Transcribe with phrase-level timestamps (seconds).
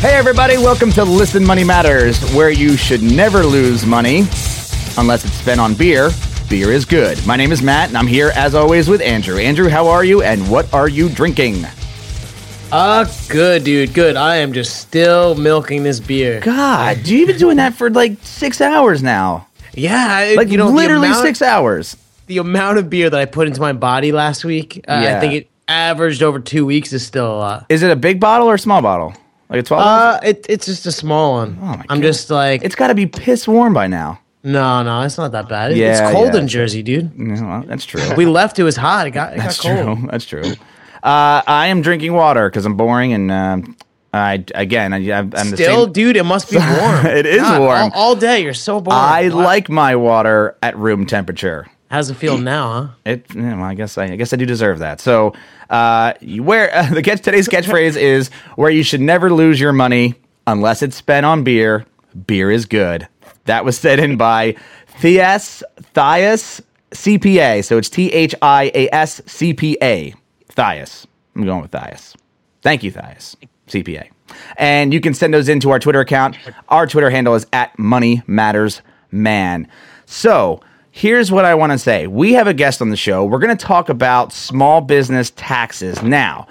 [0.00, 4.20] Hey, everybody, welcome to Listen Money Matters, where you should never lose money
[4.96, 6.10] unless it's spent on beer.
[6.48, 7.24] Beer is good.
[7.26, 9.36] My name is Matt, and I'm here as always with Andrew.
[9.36, 11.66] Andrew, how are you, and what are you drinking?
[12.72, 13.92] Uh, good, dude.
[13.92, 14.16] Good.
[14.16, 16.40] I am just still milking this beer.
[16.40, 19.48] God, you've been doing that for like six hours now.
[19.74, 21.96] Yeah, it- Like you know, literally six hours.
[22.26, 25.16] The amount of beer that I put into my body last week, uh, Yeah.
[25.16, 27.66] I think it averaged over two weeks is still a lot.
[27.68, 29.12] Is it a big bottle or a small bottle?
[29.50, 30.24] Like a 12 ounce?
[30.24, 31.58] Uh, it, it's just a small one.
[31.60, 32.02] Oh my I'm God.
[32.06, 34.20] just like, It's got to be piss warm by now.
[34.44, 35.72] no, no, it's not that bad.
[35.72, 36.40] It- Yeah, it's cold yeah.
[36.40, 37.10] in Jersey, dude.
[37.18, 38.00] Yeah, well, that's true.
[38.16, 39.06] We left, it was hot.
[39.08, 39.98] It got, it That's got cold.
[39.98, 40.08] true.
[40.10, 40.44] That's true.
[41.02, 43.76] Uh, I am drinking water because I'm boring, and um,
[44.12, 45.92] I again, I, I'm the Still, same.
[45.94, 47.06] dude, it must be warm.
[47.06, 47.80] It is God, warm.
[47.82, 48.94] All, all day, you're so bored.
[48.94, 49.36] I Wow.
[49.44, 51.66] like my water at room temperature.
[51.90, 52.88] How's it feel now, huh?
[53.04, 53.26] It.
[53.34, 55.00] yeah, well, I guess I, I guess I do deserve that.
[55.00, 55.34] So,
[55.68, 59.72] uh, you- where uh, the catch today's catchphrase is where you should never lose your
[59.72, 60.14] money
[60.46, 61.84] unless it's spent on beer.
[62.26, 63.08] Beer is good.
[63.46, 64.54] That was said in by
[65.00, 65.62] Thias
[65.94, 66.60] Thias
[66.92, 67.64] CPA.
[67.64, 70.14] So it's T H I A S C P A.
[70.50, 71.06] Thias.
[71.34, 72.14] I'm going with Thias.
[72.62, 73.36] Thank you, Thias.
[73.68, 74.08] CPA.
[74.56, 76.36] And you can send those into our Twitter account.
[76.68, 79.66] Our Twitter handle is at Money Matters Man.
[80.06, 82.06] So here's what I want to say.
[82.06, 83.24] We have a guest on the show.
[83.24, 86.02] We're going to talk about small business taxes.
[86.02, 86.46] Now,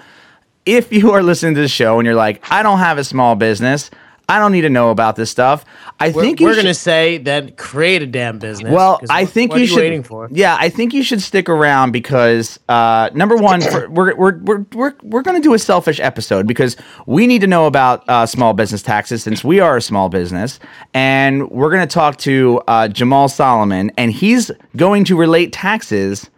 [0.66, 3.34] if you are listening to the show and you're like, I don't have a small
[3.34, 3.90] business,
[4.30, 5.64] I don't need to know about this stuff.
[5.98, 8.72] I We're, think we're should- gonna say that create a damn business.
[8.72, 9.76] Well, I think you should.
[9.78, 10.28] waiting for.
[10.32, 14.94] Yeah, I think you should stick around because uh, number one, we're we're we're we're
[15.02, 18.54] we're going to do a selfish episode because we need to know about uh, small
[18.54, 20.60] business taxes since we are a small business,
[20.94, 26.30] and we're going to talk to uh, Jamaal Solomon, and he's going to relate taxes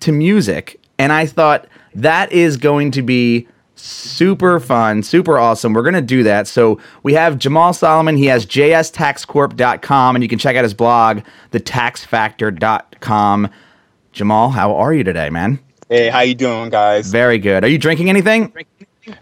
[0.00, 3.48] to music, and I thought that is going to be
[3.80, 5.72] super fun, super awesome.
[5.72, 6.46] We're going to do that.
[6.46, 8.16] So we have Jamaal Solomon.
[8.16, 11.20] He has jstaxcorp.com, and you can check out his blog,
[11.52, 13.50] thetaxfactor.com.
[14.12, 15.60] Jamaal, how are you today, man?
[15.88, 17.10] Hey, how you doing, guys?
[17.10, 17.64] Very good.
[17.64, 18.52] Are you drinking anything?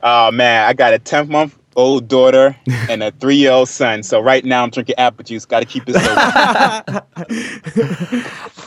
[0.02, 2.56] Oh man, I got a 10 month old daughter
[2.91, 4.03] and a three year old son.
[4.03, 5.47] So right now I'm drinking apple juice.
[5.47, 5.94] Got to keep it.
[5.97, 6.09] open.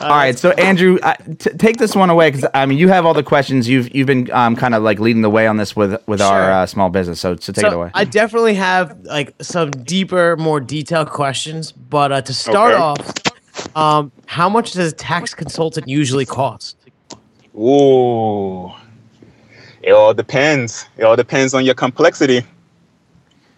[0.00, 0.36] all right.
[0.38, 3.22] So Andrew, uh, t- take this one away because I mean you have all the
[3.22, 3.68] questions.
[3.68, 6.50] You've you've been um, kind of like leading the way on this with with our
[6.50, 7.20] uh, small business.
[7.20, 7.90] So so take it away.
[7.94, 11.70] I definitely have like some deeper, more detailed questions.
[11.70, 12.82] But uh, to start Okay.
[12.82, 16.78] off, um, how much does a tax consultant usually cost?
[17.54, 18.72] Ooh,
[19.82, 20.86] it all depends.
[20.96, 22.42] It all depends on your complexity.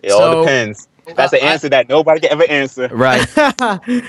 [0.06, 0.88] It all depends.
[1.14, 2.88] That's an answer that nobody can ever answer.
[2.88, 3.26] right.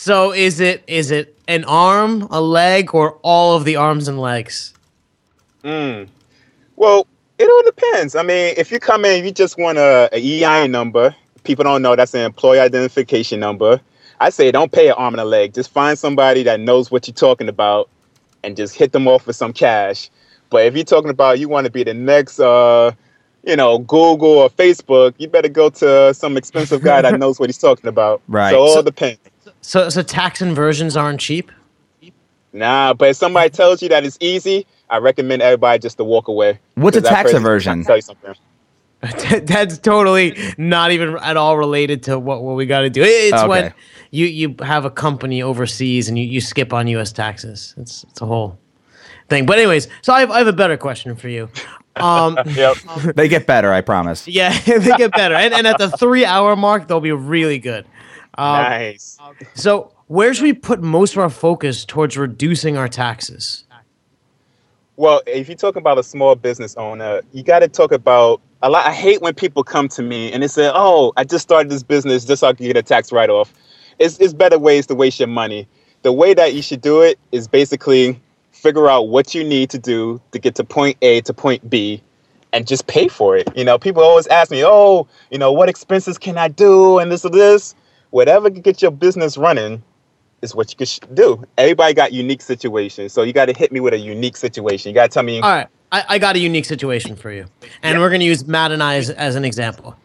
[0.00, 4.20] So is it is it an arm, a leg, or all of the arms and
[4.20, 4.72] legs?
[5.64, 6.06] Mmm.
[6.76, 8.14] Well, it all depends.
[8.14, 11.16] I mean, if you come in, you just want a, a EIN number.
[11.42, 13.80] People don't know that's an employee identification number.
[14.20, 15.52] I say don't pay an arm and a leg.
[15.52, 17.88] Just find somebody that knows what you're talking about,
[18.44, 20.10] and just hit them off with some cash.
[20.48, 22.92] But if you're talking about you want to be the next, uh,
[23.48, 27.48] you know, Google or Facebook, you better go to some expensive guy that knows what
[27.48, 28.20] he's talking about.
[28.28, 28.50] Right.
[28.52, 29.18] So all So- depends.
[29.62, 31.50] So so tax inversions aren't cheap.
[32.52, 36.28] Nah, but if somebody tells you that it's easy, I recommend everybody just to walk
[36.28, 36.58] away.
[36.76, 37.84] What's a tax person's aversion?
[37.84, 38.34] Tell you something.
[39.46, 43.02] That's totally not even at all related to what, what we got to do.
[43.04, 43.48] It's oh, Okay.
[43.48, 43.74] when
[44.10, 47.12] you, you have a company overseas and you, you skip on U.S.
[47.12, 47.74] taxes.
[47.76, 48.58] It's it's a whole
[49.28, 49.46] thing.
[49.46, 51.48] But anyways, so I have, I have a better question for you.
[52.00, 52.76] Um, Yep.
[53.16, 54.26] they get better, I promise.
[54.28, 57.84] yeah, they get better, and, and at the three hour mark, they'll be really good.
[58.36, 59.18] Um, nice.
[59.54, 63.64] So where should we put most of our focus towards reducing our taxes?
[64.96, 68.70] Well, if you're talking about a small business owner, you got to talk about a
[68.70, 68.84] lot.
[68.86, 71.82] I hate when people come to me and they say, "Oh, I just started this
[71.84, 73.52] business just so I can get a tax write-off."
[73.98, 75.68] It's, it's better ways to waste your money.
[76.02, 78.20] The way that you should do it is basically
[78.58, 82.02] figure out what you need to do to get to point A to point B,
[82.52, 83.48] and just pay for it.
[83.56, 87.10] You know, people always ask me, "Oh, you know, what expenses can I do?" and
[87.10, 87.74] this or this.
[88.10, 89.82] Whatever can get your business running,
[90.42, 91.44] is what you could sh- do.
[91.56, 94.90] Everybody got unique situations, so you got to hit me with a unique situation.
[94.90, 95.40] You got to tell me.
[95.40, 97.46] All right, I, I got a unique situation for you,
[97.82, 99.96] and we're going to use Matt and I as, as an example.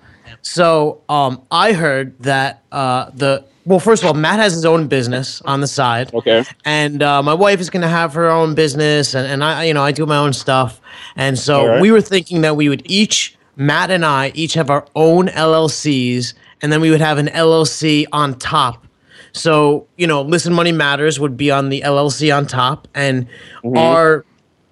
[0.41, 4.87] So, um, I heard that uh, the well, first of all, Matt has his own
[4.87, 6.13] business on the side.
[6.13, 6.43] Okay.
[6.65, 9.73] And uh, my wife is going to have her own business, and, and I, you
[9.73, 10.81] know, I do my own stuff.
[11.15, 11.81] And so right.
[11.81, 16.33] we were thinking that we would each, Matt and I, each have our own LLCs,
[16.61, 18.85] and then we would have an LLC on top.
[19.31, 23.27] So you know, Listen Money Matters would be on the LLC on top, and
[23.75, 24.25] our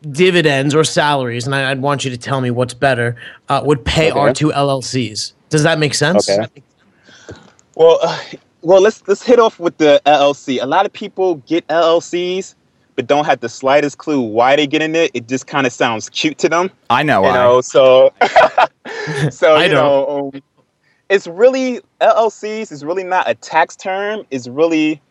[0.10, 3.16] dividends or salaries, and I, would want you to tell me what's better,
[3.50, 4.20] uh, would pay Okay.
[4.20, 5.34] our two LLCs.
[5.50, 6.30] Does that make sense?
[6.30, 6.48] Okay.
[7.76, 8.20] Well, uh,
[8.62, 10.62] well, let's let's hit off with the LLC.
[10.62, 12.56] A lot of people get LLCs,
[12.96, 15.12] but don't have the slightest clue why they get in it.
[15.14, 17.22] It just kind of sounds cute to them, I know.
[17.22, 17.34] you why.
[17.34, 17.62] know.
[17.62, 18.14] So,
[19.30, 20.42] so I you know, um,
[21.10, 24.26] it's really LLCs is really not a tax term.
[24.32, 25.02] It's really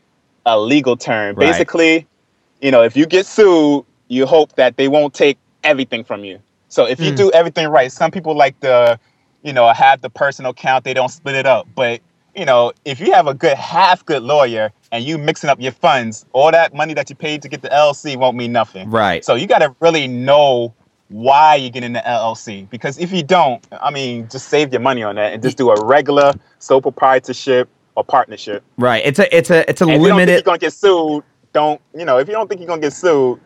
[0.46, 1.36] a legal term.
[1.36, 1.50] Right.
[1.52, 2.06] Basically,
[2.60, 6.40] you know, if you get sued, you hope that they won't take everything from you.
[6.68, 7.16] So if you Hmm.
[7.16, 8.98] do everything right, some people like the,
[9.42, 11.66] you know, have the personal account, they don't split it up.
[11.74, 12.00] But
[12.34, 15.72] you know, if you have a good half good lawyer and you mixing up your
[15.72, 18.90] funds, all that money that you paid to get the LLC won't mean nothing.
[18.90, 19.24] Right.
[19.24, 20.74] So you got to really know
[21.08, 24.80] why you get in the LLC because if you don't, I mean, just save your
[24.80, 28.62] money on that and just do a regular sole proprietorship or partnership.
[28.78, 29.02] Right.
[29.04, 31.24] It's a it's a it's a And if you don't think you're gonna get sued,
[31.52, 32.18] don't you know?
[32.18, 33.40] If you don't think you're gonna get sued,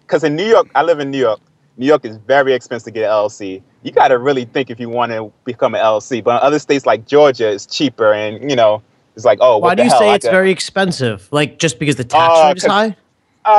[0.00, 1.40] because in New York, I live in New York.
[1.78, 3.62] New York is very expensive to get an LLC.
[3.86, 6.22] You got to really think if you want to become an LLC.
[6.24, 8.82] But in other states like Georgia, it's cheaper, and you know,
[9.14, 9.98] it's like, oh, what Why do you hell?
[10.00, 11.28] say I it's got- very expensive?
[11.30, 12.96] Like just because the tax Uh, rate is high?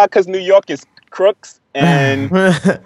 [0.03, 2.29] because New York is crooks and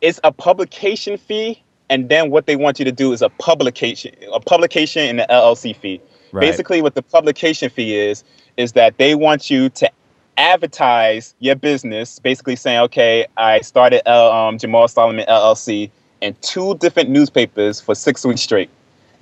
[0.00, 4.14] it's a publication fee, and then what they want you to do is a publication,
[4.32, 6.00] a publication and an LLC fee.
[6.32, 6.40] Right.
[6.40, 8.24] Basically, what the publication fee is
[8.56, 9.90] is that they want you to
[10.38, 15.90] advertise your business, basically saying, "Okay, I started L, um, Jamaal Solomon LLC
[16.24, 18.70] in two different newspapers for six weeks straight,"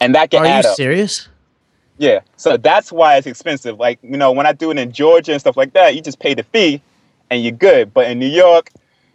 [0.00, 0.76] and that can Are you add up.
[0.76, 1.28] serious?
[1.98, 2.20] Yeah.
[2.36, 3.78] So that's why it's expensive.
[3.78, 6.18] Like, you know, when I do it in Georgia and stuff like that, you just
[6.18, 6.82] pay the fee
[7.30, 7.94] and you're good.
[7.94, 8.70] But in New York,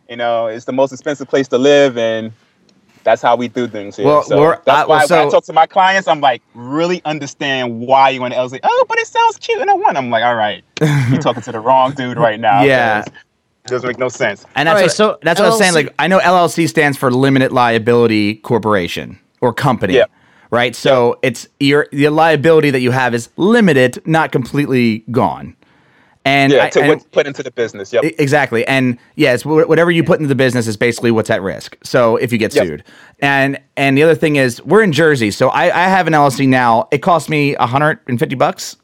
[0.09, 2.31] you know, it's the most expensive place to live and
[3.03, 4.05] that's how we do things here.
[4.05, 4.35] Well, so
[4.65, 8.21] that's well, why when I talk to my clients, I'm like, really understand why you
[8.21, 8.59] want to LLC.
[8.63, 9.97] Oh, but it sounds cute and I want.
[9.97, 10.63] I'm like, all right,
[11.09, 12.63] you're talking to the wrong dude right now.
[12.67, 13.05] Yeah.
[13.67, 14.45] 'Cause It doesn't make no sense.
[14.55, 15.73] And that's Alright, what, so that's what I was saying.
[15.73, 19.95] Like I know LLC stands for limited liability corporation or company.
[19.95, 20.05] Yeah.
[20.49, 20.75] Right.
[20.75, 25.55] So it's your the liability that you have is limited, not completely gone.
[26.23, 27.93] And, Yeah, I- to and- what's put into the business.
[27.93, 28.03] Yep.
[28.19, 28.67] Exactly.
[28.67, 31.77] And yes, wh- whatever you put into the business is basically what's at risk.
[31.83, 32.65] So if you get Yep.
[32.67, 32.83] sued.
[33.19, 35.31] And and the other thing is we're in Jersey.
[35.31, 36.87] So I, I have an LLC now.
[36.91, 38.75] It cost me 150 bucks.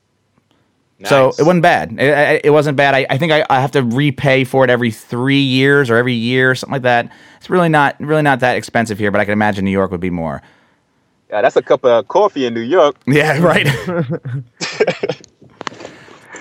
[1.05, 1.91] So it wasn't bad.
[1.94, 2.94] It, it- it wasn't bad.
[2.95, 6.13] I, I think I, I have to repay for it every three years or every
[6.13, 7.11] year, something like that.
[7.38, 10.00] It's really not really not that expensive here, but I can imagine New York would
[10.00, 10.41] be more.
[11.29, 12.95] Yeah, that's a cup of coffee in New York.
[13.07, 13.67] Yeah, right.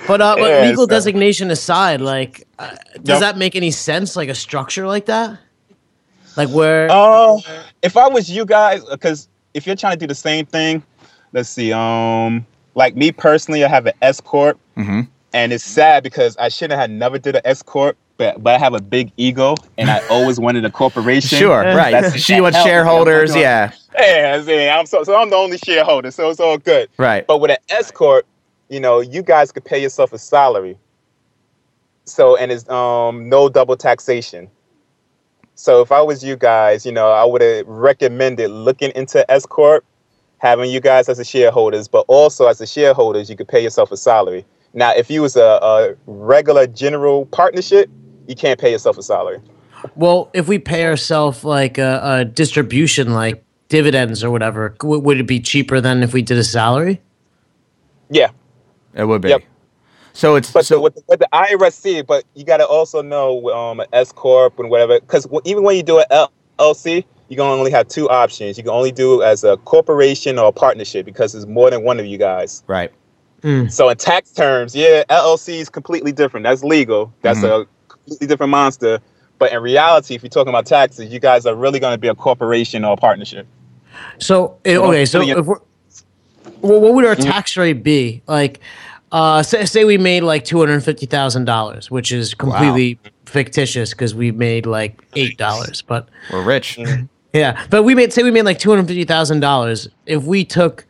[0.07, 2.71] But, uh, but Yeah, legal so- designation aside, like, uh,
[3.03, 3.21] does Yep.
[3.21, 4.17] that make any sense?
[4.17, 5.39] Like a structure like that,
[6.37, 6.89] like where?
[6.91, 7.41] Oh,
[7.83, 10.83] if I was you guys, because if you're trying to do the same thing,
[11.33, 11.73] let's see.
[11.73, 12.45] Um,
[12.75, 15.09] like me personally, I have an S corp, Mhm.
[15.33, 18.59] and it's sad because I shouldn't have never did an S corp, but but I
[18.59, 21.39] have a big ego, and I always wanted a corporation.
[21.39, 21.93] sure, right.
[21.93, 22.69] That's- She that wants helps.
[22.71, 23.33] shareholders.
[23.35, 26.89] I'm Yeah, Yeah, I'm so so I'm the only shareholder, so it's all good.
[26.99, 27.27] right.
[27.27, 28.25] But with an S corp,
[28.69, 30.79] you know, you guys could pay yourself a salary.
[32.05, 34.49] So and it's um no double taxation.
[35.55, 39.47] So if I was you guys, you know, I would have recommended looking into S
[39.47, 39.85] corp,
[40.43, 43.93] having you guys as the shareholders, but also as the shareholders, you could pay yourself
[43.93, 44.45] a salary.
[44.75, 47.89] Now, if you was a, a regular general partnership,
[48.27, 49.39] you can't pay yourself a salary.
[49.95, 55.21] well, if we pay ourselves like a, a distribution, like dividends or whatever, w- would
[55.21, 57.01] it be cheaper than if we did a salary?
[58.11, 58.31] Yeah,
[58.95, 59.29] It would be.
[59.29, 59.45] Yep.
[60.13, 62.67] So it's But so the, with, the, with the IRS see, but you got to
[62.67, 66.29] also know um, an S corp and whatever, because even when you do an
[66.59, 68.59] LLC, you can only have two options.
[68.59, 71.83] You can only do it as a corporation or a partnership because there's more than
[71.83, 72.63] one of you guys.
[72.67, 72.93] right.
[73.71, 76.45] So in tax terms, yeah, LLC is completely different.
[76.45, 77.13] That's legal.
[77.23, 79.01] That's a completely different monster.
[79.39, 82.07] But in reality, if you're talking about taxes, you guys are really going to be
[82.07, 83.47] a corporation or a partnership.
[84.19, 85.57] So eh, know, okay, so if we're,
[86.61, 88.23] well, what would our tax rate be?
[88.29, 88.61] Like,
[89.11, 93.91] uh, say, say we made like two hundred fifty thousand dollars, which is completely fictitious
[93.91, 95.83] because we made like eight dollars.
[95.83, 96.79] But We're rich.
[97.33, 99.89] Yeah, but we made say we made like two hundred fifty thousand dollars.
[100.07, 100.87] If we took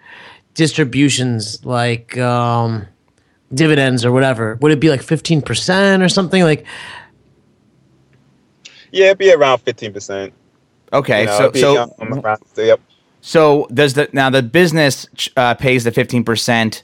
[0.55, 2.87] distributions like um,
[3.55, 6.43] dividends or whatever, would it be like fifteen percent or something?
[6.43, 6.67] Like,
[8.91, 10.33] Yeah, it'd be around 15%.
[10.93, 11.21] Okay.
[11.21, 12.81] You know, so be, so um, around, yep.
[13.23, 15.07] so does the now the business
[15.37, 16.83] uh, pays the fifteen percent,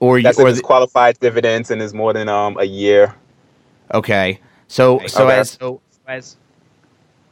[0.00, 2.64] or you That's or if it's the, qualified dividends and is more than um a
[2.64, 3.14] year.
[3.94, 4.40] okay.
[4.66, 5.38] So so Okay.
[5.38, 6.36] as So as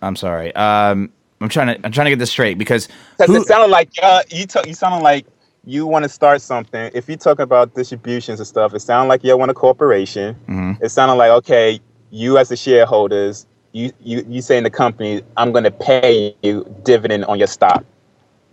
[0.03, 0.55] I'm sorry.
[0.55, 2.88] Um, I'm trying to I'm trying to get this straight because
[3.19, 5.26] Because who, it sounded like uh, you t- you sounded like
[5.64, 6.90] you want to start something.
[6.95, 10.35] If you talk about distributions and stuff, it sounded like you want a corporation.
[10.49, 10.83] Mhm.
[10.83, 15.23] It sounded like okay, you as the shareholders, you you you say in the company,
[15.37, 17.85] I'm going to pay you dividend on your stock.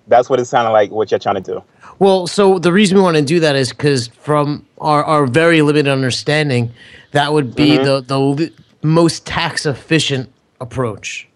[0.07, 0.91] That's what it sounded like.
[0.91, 1.63] What you're trying to do.
[1.99, 5.61] Well, so the reason we want to do that is because from our, our very
[5.61, 6.71] limited understanding,
[7.11, 7.83] that would be Mm-hmm.
[7.85, 11.29] the, the li- most tax efficient approach.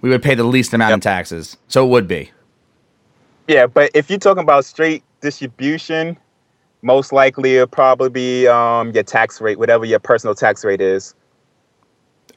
[0.00, 1.56] We would pay the least amount in taxes.
[1.68, 2.30] So it would be.
[3.48, 6.16] Yeah, but if you're talking about straight distribution,
[6.82, 11.14] most likely it'll probably be um, your tax rate, whatever your personal tax rate is.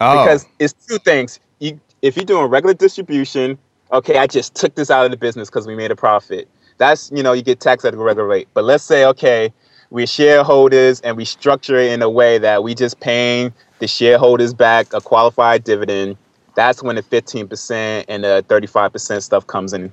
[0.01, 0.23] Oh.
[0.23, 1.39] because it's two things.
[1.59, 3.57] You, if you're doing regular distribution,
[3.91, 6.47] okay, I just took this out of the business because we made a profit.
[6.79, 8.47] That's you know you get taxed at a regular rate.
[8.55, 9.53] But let's say okay,
[9.91, 14.53] we're shareholders and we structure it in a way that we just paying the shareholders
[14.55, 16.17] back a qualified dividend.
[16.55, 19.91] That's when the 15% and the 35% stuff comes in.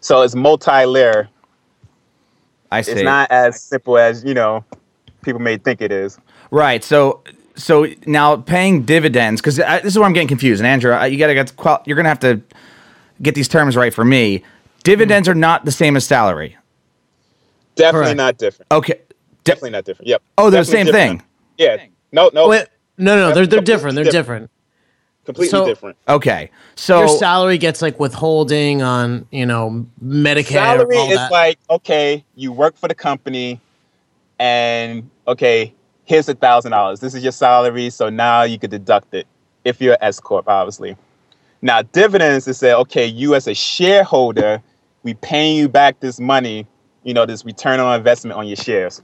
[0.00, 1.28] So it's multi-layer.
[2.72, 2.92] I see.
[2.92, 4.64] It's not as simple as you know
[5.22, 6.18] people may think it is.
[6.50, 6.82] Right.
[6.82, 7.22] So
[7.56, 10.60] so now paying dividends because this is where I'm getting confused.
[10.60, 11.52] And Andrew, I- you gotta get
[11.86, 12.40] you're gonna have to
[13.22, 14.42] get these terms right for me.
[14.82, 15.36] Dividends mm-hmm.
[15.36, 16.56] are not the same as salary.
[17.74, 18.16] Definitely Correct.
[18.16, 18.72] not different.
[18.72, 18.94] Okay.
[18.94, 20.08] Di- Definitely not different.
[20.08, 20.22] Yep.
[20.38, 21.20] oh, they're the same different.
[21.20, 21.28] thing.
[21.58, 21.84] Yeah.
[22.12, 22.48] No, no.
[22.48, 22.66] Wait,
[22.98, 23.94] no, no, That's they're, they're different.
[23.94, 24.48] They're different.
[24.48, 24.50] different.
[25.24, 25.96] Completely so- different.
[26.08, 26.50] Okay.
[26.76, 30.52] So Your salary gets like withholding on, you know, Medicare.
[30.52, 31.30] Salary all is that.
[31.30, 33.60] like okay, you work for the company,
[34.38, 35.74] and okay,
[36.04, 37.00] here's a thousand dollars.
[37.00, 39.26] This is your salary, so now you could deduct it
[39.64, 40.96] if you're an S corp, obviously.
[41.62, 44.62] Now dividends is say okay, you as a shareholder,
[45.02, 46.66] we paying you back this money.
[47.02, 49.00] You know, this return on investment on your shares.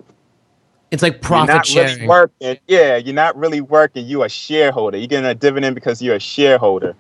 [0.91, 1.95] It's like You're profit not sharing.
[1.97, 2.59] really working.
[2.69, 4.07] Yeah, you're not really working.
[4.07, 4.99] You're a shareholder.
[4.99, 6.95] You're getting a dividend because you're a shareholder.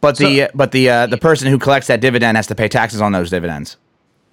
[0.00, 3.00] but the but the uh, the person who collects that dividend has to pay taxes
[3.00, 3.76] on those dividends.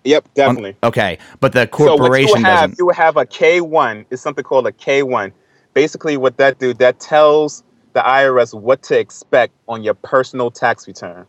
[0.05, 0.75] Yep, On- definitely.
[0.83, 1.17] okay.
[1.39, 2.79] But the corporation So what you corporation would have, doesn't.
[2.79, 4.05] you would have a K one.
[4.09, 5.31] It's something called a K one.
[5.73, 10.87] Basically, what that do that tells the IRS what to expect on your personal tax
[10.87, 11.25] return.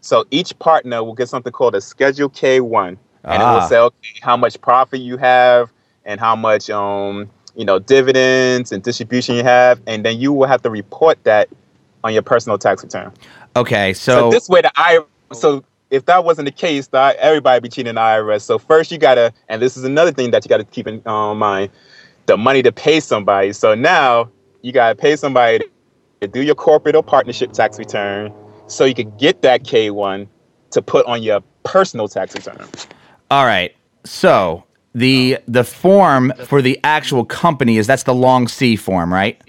[0.00, 3.54] So each partner will get something called a Schedule K one, and it Ah.
[3.60, 5.72] will say okay how much profit you have
[6.06, 10.46] and how much um you know dividends and distribution you have, and then you will
[10.46, 11.48] have to report that
[12.04, 13.12] on your personal tax return.
[13.56, 13.92] Okay.
[13.92, 15.00] So, So, this way, the I
[15.32, 18.42] so if that wasn't the case, that everybody be cheating the IRS.
[18.42, 21.34] So first, you gotta, and this is another thing that you gotta keep in uh,
[21.34, 21.70] mind:
[22.26, 23.52] the money to pay somebody.
[23.52, 24.30] So now
[24.62, 25.64] you gotta pay somebody
[26.20, 28.32] to do your corporate or partnership tax return,
[28.66, 30.28] so you can get that K one
[30.70, 32.68] to put on your personal tax return.
[33.30, 33.74] all right.
[34.04, 34.64] So
[34.96, 39.40] the the form for the actual company is that's the long C form, right?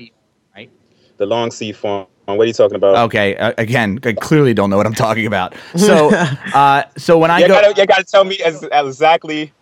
[1.17, 2.05] The long C form.
[2.25, 2.97] What are you talking about?
[3.05, 3.37] Okay.
[3.37, 5.55] Uh, again, I clearly don't know what I'm talking about.
[5.77, 6.09] So,
[6.53, 9.53] uh, so when I you go, gotta, you gotta tell me as, exactly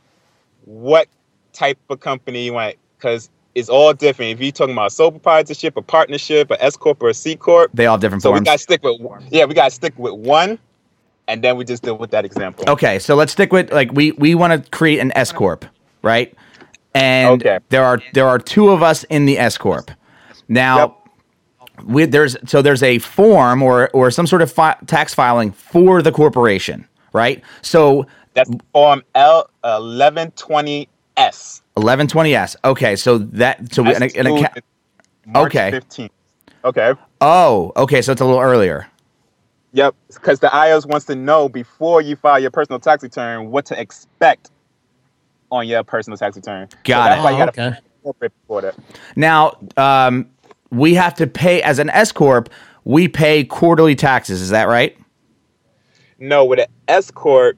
[0.65, 1.07] what
[1.53, 4.31] type of company you want, because it's all different.
[4.31, 7.69] If you're talking about sole proprietorship, a partnership, a S corp, or a C corp,
[7.73, 9.23] they all have different so we gotta stick with one.
[9.29, 10.57] yeah, we gotta stick with one,
[11.27, 12.65] and then we just deal with that example.
[12.67, 15.65] Okay, so let's stick with like we we want to create an S corp,
[16.05, 16.33] right?
[16.93, 17.59] And Okay.
[17.69, 19.91] there are there are two of us in the S corp.
[20.47, 20.97] Now,
[21.83, 26.01] we, there's so there's a form or or some sort of fi- tax filing for
[26.01, 27.43] the corporation, right?
[27.61, 31.61] So That's form L eleven twenty S.
[31.77, 32.55] 1120S.
[32.63, 34.59] Okay, so that so we, an, an account.
[35.35, 35.71] Okay.
[35.71, 36.09] 15th.
[36.63, 36.93] Okay.
[37.21, 38.87] Oh, okay, so it's a little earlier.
[39.73, 39.95] Yep.
[40.07, 43.79] Because the IRS wants to know before you file your personal tax return what to
[43.79, 44.51] expect
[45.51, 46.69] on your personal tax return.
[46.69, 47.23] So Got that's it.
[47.23, 47.79] why you Oh, gotta okay.
[48.03, 48.75] corporate for that.
[49.15, 50.29] Now, um,
[50.71, 52.49] we have to pay as an S corp.
[52.83, 54.41] We pay quarterly taxes.
[54.41, 54.97] Is that right?
[56.19, 57.57] No, with an S corp,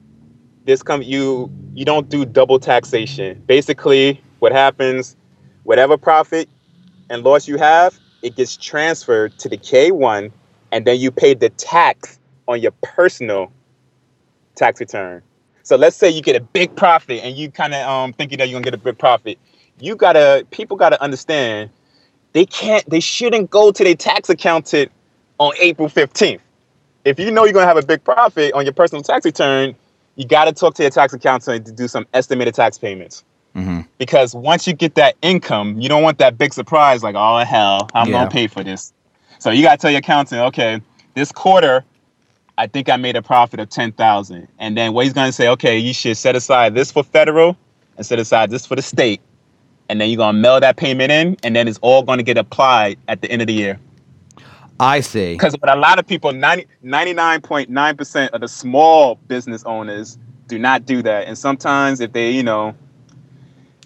[0.64, 3.42] this come you you don't do double taxation.
[3.46, 5.16] Basically, what happens,
[5.64, 6.48] whatever profit
[7.10, 10.30] and loss you have, it gets transferred to the K one,
[10.72, 12.18] and then you pay the tax
[12.48, 13.52] on your personal
[14.56, 15.22] tax return.
[15.68, 18.48] So let's say you get a big profit and you kind of um thinking that
[18.48, 19.38] you're gonna get a big profit.
[19.80, 21.70] You gotta people gotta understand
[22.32, 24.90] they can't they shouldn't go to their tax accountant
[25.38, 26.40] on April 15th
[27.04, 29.74] if you know you're going to have a big profit on your personal tax return,
[30.16, 33.24] you got to talk to your tax accountant to do some estimated tax payments.
[33.56, 33.86] Mhm.
[33.98, 37.88] Because once you get that income, you don't want that big surprise like, oh, hell,
[37.94, 38.14] I'm Yeah.
[38.18, 38.92] going to pay for this.
[39.38, 40.80] So you got to tell your accountant, okay,
[41.14, 41.84] this quarter,
[42.58, 45.48] I think I made a profit of 10000 And then what he's going to say,
[45.48, 47.56] okay, you should set aside this for federal
[47.96, 49.20] and set aside this for the state.
[49.88, 52.24] And then you're going to mail that payment in, and then it's all going to
[52.24, 53.78] get applied at the end of the year.
[54.80, 55.32] I see.
[55.34, 60.84] Because what a lot of people, 90, 99.9% of the small business owners do not
[60.84, 61.28] do that.
[61.28, 62.74] And sometimes if they, you know,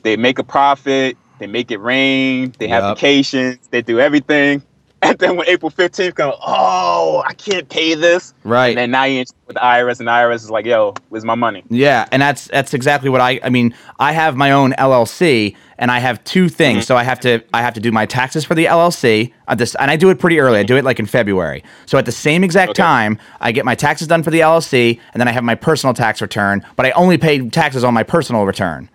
[0.02, 4.62] they make a profit, they make it rain, they have vacations, they do everything.
[5.12, 8.34] And then when April 15th comes, oh, I can't pay this.
[8.44, 8.68] Right.
[8.68, 11.34] And then now you're with the IRS, and the IRS is like, yo, where's my
[11.34, 11.64] money?
[11.68, 15.90] Yeah, and that's that's exactly what I I mean, I have my own LLC and
[15.90, 16.78] I have two things.
[16.78, 16.86] Mm-hmm.
[16.86, 19.74] So I have to I have to do my taxes for the LLC at this
[19.74, 20.60] and I do it pretty early.
[20.60, 21.64] I do it like in February.
[21.86, 22.82] So at the same exact Okay.
[22.82, 25.94] time, I get my taxes done for the LLC and then I have my personal
[25.94, 28.88] tax return, but I only pay taxes on my personal return.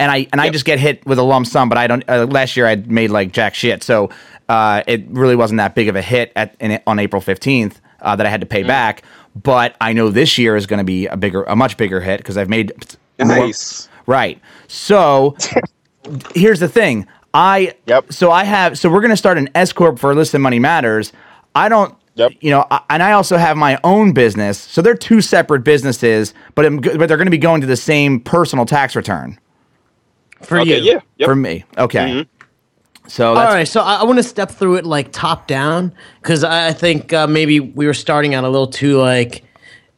[0.00, 2.02] And I and I just get hit with a lump sum, but I don't.
[2.08, 4.10] Uh, last year I made like jack shit, so
[4.48, 8.16] uh, it really wasn't that big of a hit at in, on April fifteenth uh,
[8.16, 9.02] that I had to pay back.
[9.36, 12.16] But I know this year is going to be a bigger, a much bigger hit
[12.16, 12.72] because I've made
[13.20, 13.88] more- Nice.
[14.06, 14.40] Right.
[14.68, 15.36] So
[16.34, 17.06] here's the thing.
[17.32, 18.12] I Yep.
[18.12, 21.12] so I have so we're going to start an S corp for Listen Money Matters.
[21.54, 22.32] I don't Yep.
[22.40, 24.58] you know, I, and I also have my own business.
[24.58, 27.76] So they're two separate businesses, but I'm, but they're going to be going to the
[27.76, 29.38] same personal tax return
[30.42, 30.92] for Okay, you.
[30.92, 31.00] yeah.
[31.18, 31.26] Yep.
[31.26, 31.64] for me.
[31.78, 31.98] Okay.
[32.08, 32.26] Mhm.
[33.06, 35.92] So All that's right, so I, I want to step through it like top down
[36.22, 39.42] because I I think uh, maybe we were starting out a little too like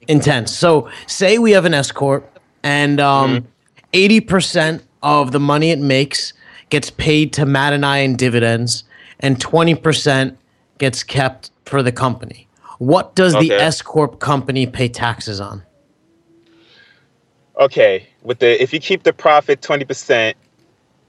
[0.09, 0.55] intense.
[0.57, 3.47] So say we have an S corp, and um,
[3.93, 6.33] 80 percent of the money it makes
[6.71, 8.85] gets paid to Matt and I in dividends,
[9.21, 10.39] and twenty percent
[10.79, 12.49] gets kept for the company.
[12.79, 13.57] What does the Okay.
[13.57, 15.63] S corp company pay taxes on?
[17.61, 20.35] Okay, with the if you keep the profit 20%,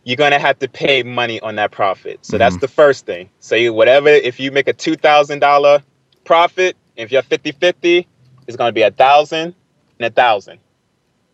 [0.03, 2.25] you're gonna have to pay money on that profit.
[2.25, 3.29] So that's the first thing.
[3.39, 5.81] So you whatever if you make a two thousand dollar
[6.25, 8.05] profit, if you're 50-50,
[8.47, 9.55] it's gonna be a thousand
[9.99, 10.59] and a thousand.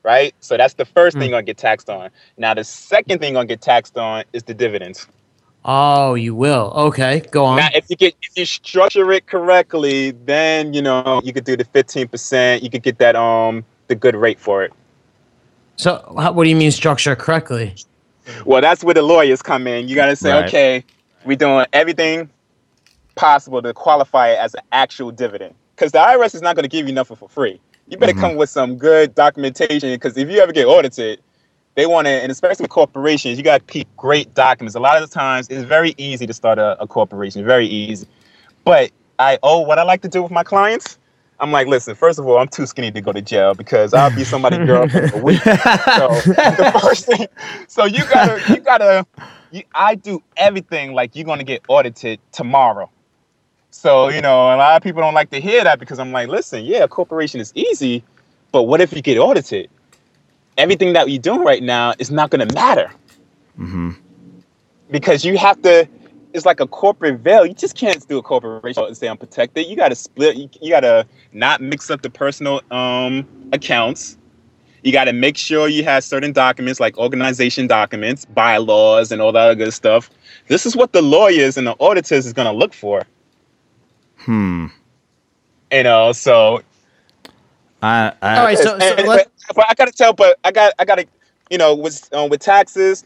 [0.03, 0.33] Right?
[0.39, 2.09] So that's the first thing you're gonna get taxed on.
[2.37, 5.07] Now the second thing you're gonna get taxed on is the dividends.
[5.65, 6.71] Oh, you will.
[6.73, 7.57] Okay, go on.
[7.57, 11.57] Now, if you get if you structure it correctly, then you know you could do
[11.57, 12.63] the fifteen percent.
[12.63, 14.71] You could get that um the good rate for it.
[15.79, 17.73] So, how, what do you mean structure correctly?
[18.45, 19.87] Well, that's where the lawyers come in.
[19.87, 20.45] You got to say, Right.
[20.45, 20.83] okay,
[21.23, 22.29] we're doing everything
[23.15, 26.69] possible to qualify it as an actual dividend, because the IRS is not going to
[26.69, 27.61] give you nothing for free.
[27.87, 28.21] You better mm-hmm.
[28.21, 31.21] come with some good documentation, because if you ever get audited,
[31.75, 34.75] they want to, and especially corporations, you got to keep great documents.
[34.75, 38.05] A lot of the times, it's very easy to start a, a corporation, very easy.
[38.65, 40.98] But I oh, what I like to do with my clients,
[41.41, 44.13] I'm like, listen, first of all, I'm too skinny to go to jail because I'll
[44.13, 45.41] be somebody's girl for a week.
[45.45, 47.27] So the first thing,
[47.67, 49.05] so you gotta, you gotta,
[49.51, 52.89] you, I do everything like you're gonna get audited tomorrow.
[53.71, 56.27] So you know, a lot of people don't like to hear that because I'm like,
[56.27, 58.03] listen, yeah, a corporation is easy,
[58.51, 59.69] but what if you get audited?
[60.57, 62.91] Everything that you're doing right now is not gonna matter
[63.57, 63.91] mm-hmm.
[64.91, 65.87] because you have to.
[66.33, 67.45] It's like a corporate veil.
[67.45, 69.65] You just can't do a corporation and say I'm protected.
[69.65, 70.37] You got to split.
[70.37, 74.17] You, you got to not mix up the personal um, accounts.
[74.83, 79.31] You got to make sure you have certain documents like organization documents, bylaws, and all
[79.31, 80.09] that other good stuff.
[80.47, 83.01] This is what the lawyers and the auditors is going to look for.
[84.19, 84.67] hmm.
[85.71, 86.61] You know, so
[87.81, 90.37] I, I, All right, so, so and- and- let, but, but I gotta tell, but
[90.43, 91.05] I got, I gotta,
[91.49, 93.05] you know, with um, with taxes,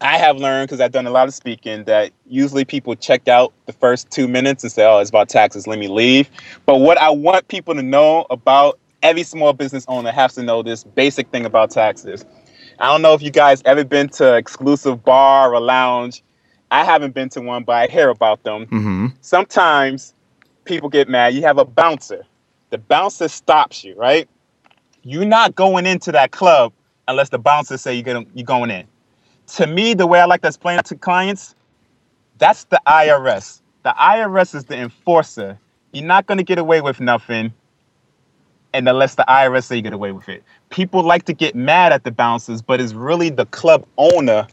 [0.00, 3.52] I have learned because I've done a lot of speaking that usually people check out
[3.66, 5.66] the first two minutes and say, "Oh, it's about taxes.
[5.66, 6.30] Let me leave."
[6.66, 10.62] But what I want people to know about every small business owner has to know
[10.62, 12.24] this basic thing about taxes.
[12.78, 16.22] I don't know if you guys ever been to exclusive bar or lounge.
[16.70, 20.14] I haven't been to one, but I hear about them hmm sometimes
[20.64, 21.34] people get mad.
[21.34, 22.24] You have a bouncer.
[22.70, 24.28] The bouncer stops you, right?
[25.02, 26.72] You're not going into that club
[27.08, 28.86] unless the bouncer say you're gonna you're going in.
[29.56, 31.54] To me, the way I like to explain it to clients,
[32.38, 33.60] that's the IRS.
[33.82, 35.58] The IRS is the enforcer.
[35.92, 37.52] You're not gonna get away with nothing,
[38.72, 40.44] and unless the IRS say you get away with it.
[40.70, 44.46] People like to get mad at the bouncers, but it's really the club owner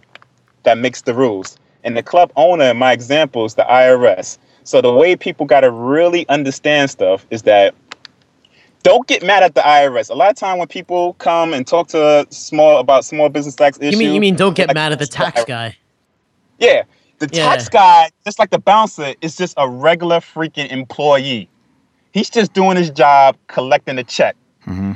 [0.63, 1.57] that makes the rules.
[1.83, 4.39] And the club owner, in my example, is the IRS.
[4.63, 7.75] So the way people got to really understand stuff is that
[8.83, 10.09] don't get mad at the IRS.
[10.09, 13.77] A lot of time when people come and talk to small about small business tax
[13.79, 15.75] issues, you mean you mean don't get like, mad at the tax guy?
[16.59, 16.83] yeah,
[17.19, 17.49] the Yeah.
[17.49, 21.49] tax guy, just like the bouncer, is just a regular freaking employee.
[22.13, 24.35] He's just doing his job, collecting a check.
[24.65, 24.93] Mm-hmm.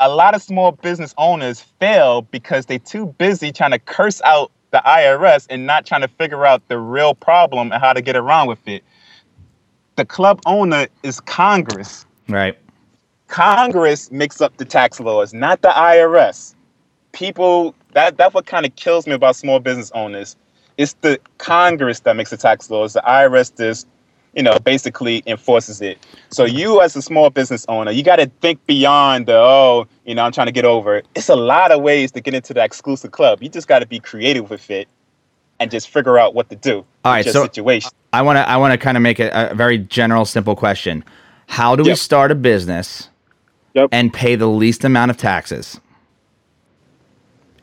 [0.00, 4.50] A lot of small business owners fail because they're too busy trying to curse out
[4.72, 8.16] the IRS and not trying to figure out the real problem and how to get
[8.16, 8.82] around with it.
[9.96, 12.04] The club owner is Congress.
[12.28, 12.58] right.
[13.34, 16.54] Congress makes up the tax laws, not the IRS.
[17.10, 20.36] People that that's what kind of kills me about small business owners.
[20.76, 22.92] It's the Congress that makes the tax laws.
[22.92, 23.88] The IRS just,
[24.36, 25.98] you know, basically enforces it.
[26.30, 30.14] So you as a small business owner, you got to think beyond the oh, you
[30.14, 31.06] know, I'm trying to get over it.
[31.16, 33.42] It's a lot of ways to get into that exclusive club.
[33.42, 34.86] You just got to be creative with it
[35.58, 36.84] and just figure out what to do.
[37.04, 37.90] All right, so- situation.
[38.12, 41.04] I want to I want to kind of make it a very general, simple question.
[41.48, 43.08] How do we start a business
[43.74, 43.88] Yep.
[43.92, 45.80] and pay the least amount of taxes,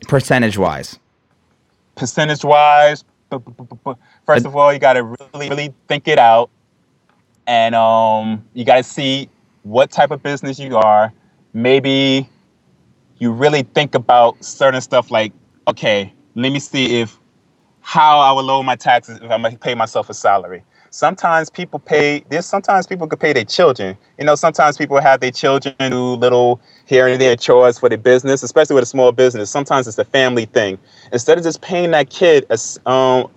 [0.08, 1.00] percentage wise?
[1.96, 3.04] percentage wise,
[4.26, 6.50] first of all, you got to really, really think it out,
[7.48, 9.30] and um, you got to see
[9.64, 11.14] what type of business you are.
[11.54, 12.28] Maybe
[13.20, 15.32] you really think about certain stuff like,
[15.68, 17.20] okay, let me see if
[17.82, 20.64] how I will lower my taxes if I'm gonna pay myself a salary.
[20.92, 22.24] Sometimes people pay.
[22.30, 23.98] There's sometimes people could pay their children.
[24.20, 27.98] You know, sometimes people have their children do little here and there chores for their
[27.98, 29.50] business, especially with a small business.
[29.50, 30.78] Sometimes it's a family thing.
[31.14, 33.32] Instead of just paying that kid as um,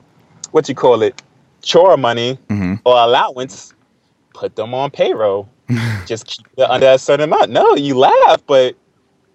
[0.50, 1.22] what you call it,
[1.62, 2.38] chore money
[2.84, 3.72] or allowance,
[4.34, 5.48] put them on payroll.
[6.06, 7.50] just keep it under a certain amount.
[7.50, 8.74] No, you laugh, but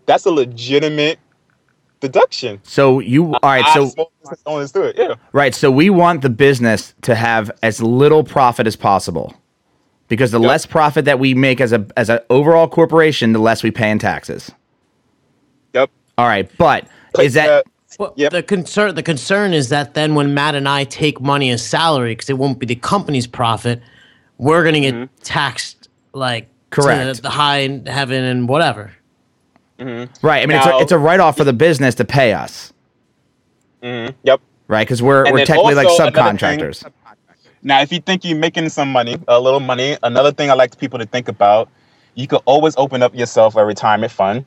[0.07, 1.19] that's a legitimate
[1.99, 2.59] deduction.
[2.63, 3.65] So you all right?
[3.65, 4.11] I- So small
[4.57, 4.95] business do it.
[4.97, 5.15] Yeah.
[5.33, 5.53] right.
[5.53, 9.33] So we want the business to have as little profit as possible,
[10.07, 10.47] because the Yep.
[10.49, 13.89] less profit that we make as a as an overall corporation, the less we pay
[13.91, 14.51] in taxes.
[15.73, 15.89] Yep.
[16.17, 17.63] All right, but But, is that uh,
[17.97, 18.31] Well, Yep.
[18.31, 22.11] the concern the concern is that then when Matt and I take money as salary
[22.11, 23.81] because it won't be the company's profit,
[24.37, 25.13] we're gonna get Mm-hmm.
[25.23, 27.15] taxed like Correct.
[27.17, 28.91] to the high heaven and whatever.
[29.79, 30.25] Mm-hmm.
[30.25, 30.43] right?
[30.43, 32.73] I mean, it's a, it's a write off for the business to pay us,
[33.81, 34.15] mm-hmm.
[34.23, 34.41] Yep.
[34.67, 34.85] right?
[34.85, 36.89] Because we're And we're technically like thing- subcontractors.
[37.61, 40.77] Now, if you think you're making some money, a little money, another thing I like
[40.77, 41.69] people to think about,
[42.15, 44.45] you could always open up yourself a retirement fund,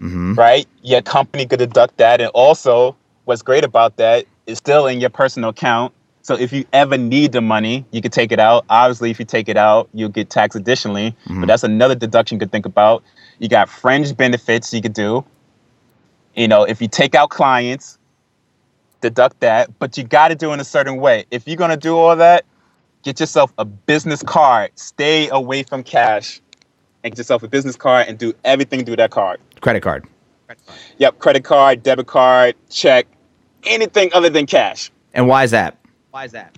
[0.00, 0.34] mm-hmm.
[0.34, 0.66] right?
[0.82, 5.10] Your company could deduct that, and also, what's great about that is still in your
[5.10, 5.92] personal account.
[6.22, 8.64] So if you ever need the money, you could take it out.
[8.68, 11.16] Obviously, if you take it out, you'll get taxed additionally.
[11.26, 11.46] But mm-hmm.
[11.46, 13.02] that's another deduction you could think about.
[13.38, 15.24] You got fringe benefits you could do.
[16.34, 17.98] You know, if you take out clients,
[19.00, 21.24] deduct that, but you got to do it in a certain way.
[21.30, 22.44] If you're going to do all that,
[23.02, 24.70] get yourself a business card.
[24.74, 26.40] Stay away from cash
[27.02, 29.40] and get yourself a business card and do everything through that card.
[29.60, 30.04] Credit card.
[30.98, 33.06] Yep, credit card, debit card, check,
[33.64, 34.90] anything other than cash.
[35.14, 35.77] And why is that?
[36.10, 36.56] Why is that?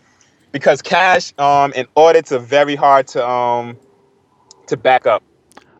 [0.53, 3.77] Because cash um, and audits are very hard to um,
[4.67, 5.23] to back up.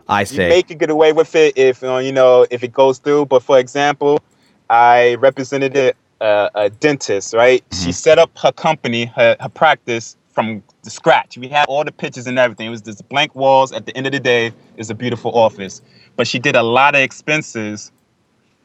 [0.09, 0.37] I see.
[0.37, 0.49] You see.
[0.49, 3.27] may could get away with it if uh, you know if it goes through.
[3.27, 4.21] But for example,
[4.69, 7.35] I represented a, a, a dentist.
[7.35, 11.37] Right, she set up her company, her, her practice from the scratch.
[11.37, 12.67] We had all the pictures and everything.
[12.69, 13.73] It was just blank walls.
[13.73, 15.83] At the end of the day, it's a beautiful office.
[16.17, 17.91] But she did a lot of expenses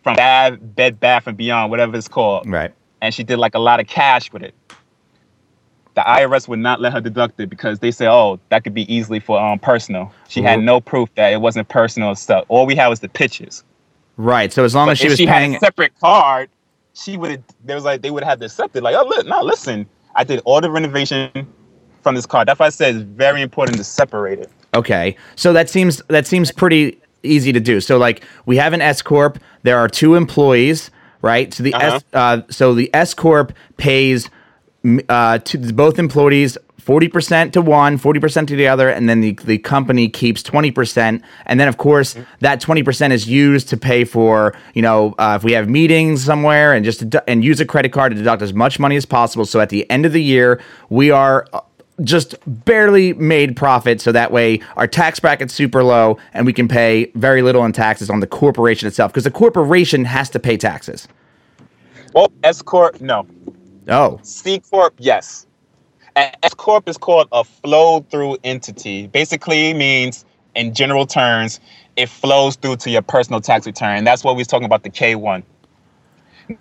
[0.04, 2.72] from Bed, Bed Bath and Beyond, whatever it's called right.
[3.02, 4.54] and she did like a lot of cash with it.
[5.95, 8.93] The IRS would not let her deduct it because they said, "Oh, that could be
[8.93, 12.45] easily for um personal." She had no proof that it wasn't personal stuff.
[12.49, 13.63] All we had was the pictures.
[14.17, 14.51] Right.
[14.53, 16.49] So as long as she if was she paying, had a separate card,
[16.93, 17.43] she would.
[17.63, 18.84] There was like they would have had to accept it.
[18.84, 21.31] Like, oh, look, no, listen, I did all the renovation
[22.03, 22.47] from this card.
[22.47, 24.49] That's why I said it's very important to separate it.
[24.73, 25.15] okay.
[25.36, 27.79] So that seems that seems pretty easy to do.
[27.81, 29.39] So like we have an S corp.
[29.63, 31.53] There are two employees, right?
[31.53, 31.95] So the Uh-huh.
[31.95, 34.29] S, uh, so the S corp pays
[35.10, 36.58] uh, to both employees.
[36.86, 41.19] 40% to one, 40% to the other, and then the, the company keeps 20%.
[41.48, 45.43] And then, of course, that 20% is used to pay for, you know, uh, if
[45.43, 48.54] we have meetings somewhere and just dedu- and use a credit card to deduct as
[48.54, 49.45] much money as possible.
[49.45, 51.62] So at the end of the year, we are uh,
[52.04, 54.00] just barely made profit.
[54.00, 57.71] So that way our tax bracket's super low and we can pay very little in
[57.71, 61.08] taxes on the corporation itself because the corporation has to pay taxes.
[62.13, 63.26] Well, S corp, no.
[63.88, 65.45] Oh, C corp, yes.
[66.15, 69.08] S corp is called a flow through entity.
[69.08, 71.60] Basically means, in general terms,
[71.95, 74.04] it flows through to your personal tax return.
[74.04, 75.43] That's what we was talking about the K one.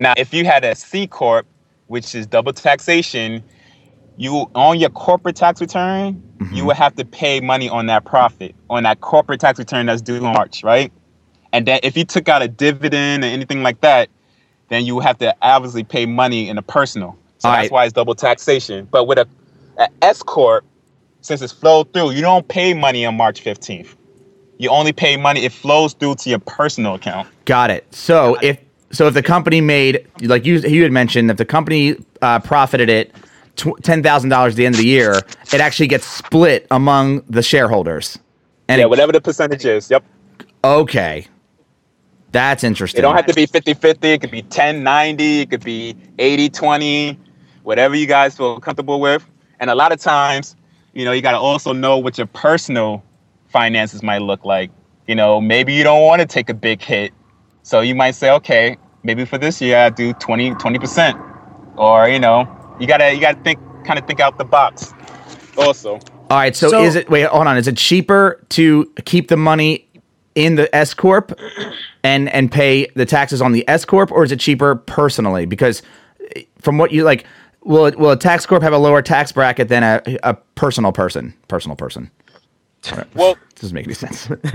[0.00, 1.46] Now, if you had a C corp,
[1.86, 3.42] which is double taxation,
[4.16, 6.66] you on your corporate tax return, you mm-hmm.
[6.66, 10.16] would have to pay money on that profit on that corporate tax return that's due
[10.16, 10.92] in March, right?
[11.52, 14.08] And then if you took out a dividend or anything like that,
[14.68, 17.16] then you have to obviously pay money in a personal.
[17.38, 17.72] So All that's right.
[17.72, 18.86] why it's double taxation.
[18.90, 19.26] But with a,
[19.78, 20.64] a S corp,
[21.20, 23.94] since it's flowed through, you don't pay money on March 15th.
[24.58, 27.28] You only pay money, it flows through to your personal account.
[27.44, 27.92] got it.
[27.94, 28.58] So if
[28.92, 32.88] so, if the company made like you you had mentioned, if the company uh, profited
[32.88, 33.12] it
[33.82, 35.14] ten thousand dollars at the end of the year,
[35.52, 38.18] it actually gets split among the shareholders.
[38.68, 39.90] And Yeah, it- whatever the percentage is.
[39.90, 40.04] Yep.
[40.62, 41.26] okay,
[42.34, 42.98] that's interesting.
[42.98, 44.08] It don't have to be 50 50.
[44.08, 45.40] It could be 10 90.
[45.40, 47.18] It could be 80 20,
[47.62, 49.24] whatever you guys feel comfortable with.
[49.60, 50.56] And a lot of times,
[50.94, 53.04] you know, you got to also know what your personal
[53.48, 54.72] finances might look like.
[55.06, 57.12] You know, maybe you don't want to take a big hit.
[57.62, 61.76] So you might say, okay, maybe for this year I do 20, 20%.
[61.76, 62.48] or you know,
[62.80, 64.92] you gotta you gotta think kind of think out the box.
[65.56, 69.28] Also, All right, so, So- is it wait, hold on, is it cheaper to keep
[69.28, 69.86] the money
[70.34, 71.38] in the S corp
[72.02, 75.82] and and pay the taxes on the S corp or is it cheaper personally because
[76.36, 77.24] eh, from what you like
[77.64, 80.92] will it, will a tax corp have a lower tax bracket than a, a personal
[80.92, 82.10] person, personal person?
[83.14, 84.26] well, this doesn't make any sense.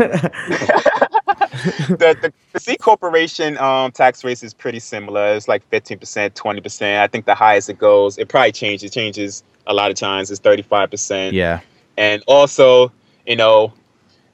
[1.90, 5.34] the, the, the C corporation um, tax rate is pretty similar.
[5.34, 6.00] It's like 15%,
[6.34, 7.00] 20%.
[7.00, 10.30] I think the highest it goes, it probably changes, changes a lot of times.
[10.30, 11.32] It's 35%.
[11.32, 11.62] yeah.
[11.98, 12.92] And also,
[13.26, 13.74] you know,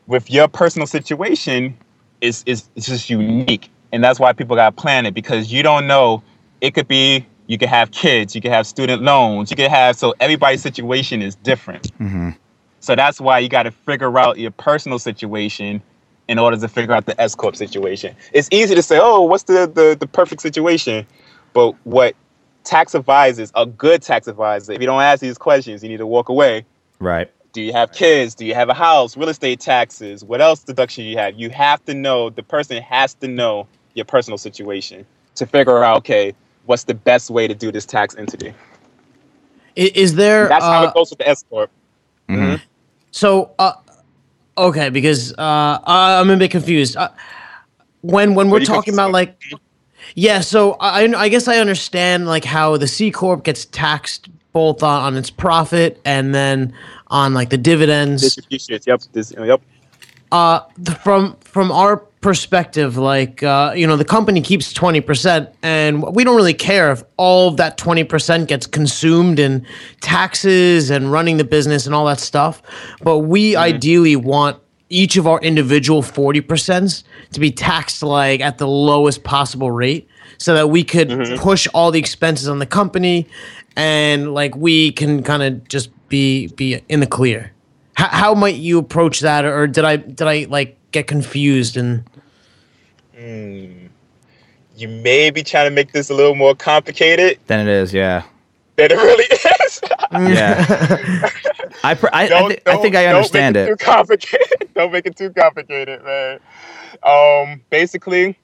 [0.07, 1.77] with your personal situation,
[2.21, 3.69] is is it's just unique.
[3.91, 6.23] And that's why people got to plan it because you don't know.
[6.61, 9.95] It could be you could have kids, you could have student loans, you could have
[9.95, 11.97] so everybody's situation is different.
[11.99, 12.31] Mm-hmm.
[12.79, 15.81] So that's why you got to figure out your personal situation
[16.27, 18.15] in order to figure out the S corp situation.
[18.33, 21.05] It's easy to say, "Oh, what's the the, the perfect situation?"
[21.53, 22.15] But what
[22.63, 26.07] tax advisors, a good tax advisor, if you don't ask these questions, you need to
[26.07, 26.65] walk away.
[26.99, 27.31] Right.
[27.55, 28.35] Do you have kids?
[28.35, 29.15] Do you have a house?
[29.15, 30.25] Real estate taxes?
[30.25, 31.39] What else deduction you have?
[31.39, 32.29] You have to know.
[32.29, 36.33] The person has to know your personal situation to figure out, okay,
[36.65, 38.53] what's the best way to do this tax entity.
[39.77, 40.49] Is there?
[40.49, 41.71] That's how uh, it goes with the S corp.
[42.27, 42.61] Mhm.
[43.11, 43.75] So, uh,
[44.57, 46.97] okay, because uh, I'm a bit confused.
[46.97, 47.07] Uh,
[48.01, 49.41] when when we're talking about like,
[50.13, 54.81] yeah, so I I guess I understand like how the C corp gets taxed both
[54.81, 56.73] on, on its profit and then
[57.07, 58.21] on like the dividends.
[58.21, 58.87] Distributions.
[58.87, 59.01] Yep.
[59.11, 59.61] This, yep.
[60.31, 60.61] uh
[61.03, 66.37] from from our perspective like uh you know the company keeps 20% and we don't
[66.37, 69.63] really care if all of that 20% gets consumed in
[70.01, 72.63] taxes and running the business and all that stuff
[73.03, 74.57] but we ideally want
[74.89, 80.53] each of our individual 40% to be taxed like at the lowest possible rate so
[80.53, 83.27] that we could push all the expenses on the company
[83.75, 87.51] and like we can kind of just be be in the clear
[87.95, 92.03] how, how might you approach that or did i did i like get confused and
[94.77, 98.23] You may be trying to make this a little more complicated than it is, yeah.
[98.75, 99.81] than it really is.
[100.11, 101.29] Yeah.
[101.83, 103.79] I, pr- I, I, Don't- I think I don't- understand don't make it.
[103.79, 104.69] Too complicated.
[104.75, 106.39] don't make it too complicated, man.
[107.03, 108.37] Um, basically,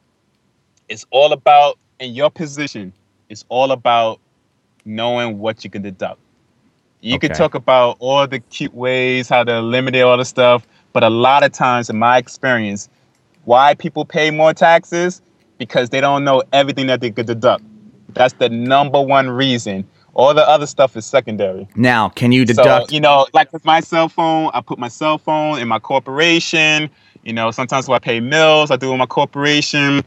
[0.89, 2.91] it's all about in your position.
[3.29, 4.19] It's all about
[4.85, 6.19] knowing what you can deduct.
[7.01, 7.37] You can Okay.
[7.37, 11.43] talk about all the cute ways how to eliminate all the stuff, but a lot
[11.43, 12.89] of times, in my experience,
[13.45, 15.21] why people pay more taxes
[15.57, 17.63] because they don't know everything that they could deduct.
[18.13, 19.87] That's the number one reason.
[20.13, 21.67] All the other stuff is secondary.
[21.75, 22.91] Now, can you So, deduct?
[22.91, 26.89] you know, like with my cell phone, I put my cell phone in my corporation.
[27.23, 30.03] You know, sometimes when I pay bills, I do it with my corporation.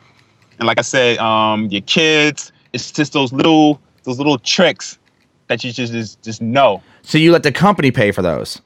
[0.59, 4.99] And like I said, um, your kids, it's just those little those little tricks
[5.49, 6.83] that you just just, just know.
[7.03, 8.61] so you let the company pay for those,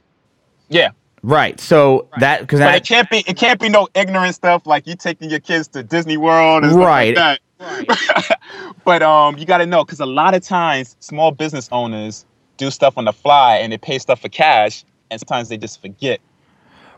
[0.69, 0.91] Yeah.
[1.23, 1.59] right?
[1.61, 4.95] So that because But it can't be it can't be no ignorant stuff like you
[4.95, 7.17] taking your kids to Disney World and Right.
[7.17, 8.39] like that.
[8.85, 12.25] but um, you got to know because a lot of times small business owners
[12.57, 15.81] do stuff on the fly and they pay stuff for cash, and sometimes they just
[15.81, 16.21] forget.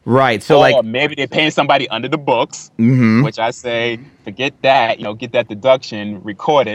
[0.04, 0.42] right.
[0.42, 3.24] So or like, maybe they're paying somebody under the books, mhm.
[3.24, 4.98] which I say forget that.
[4.98, 6.68] You know, get that deduction, record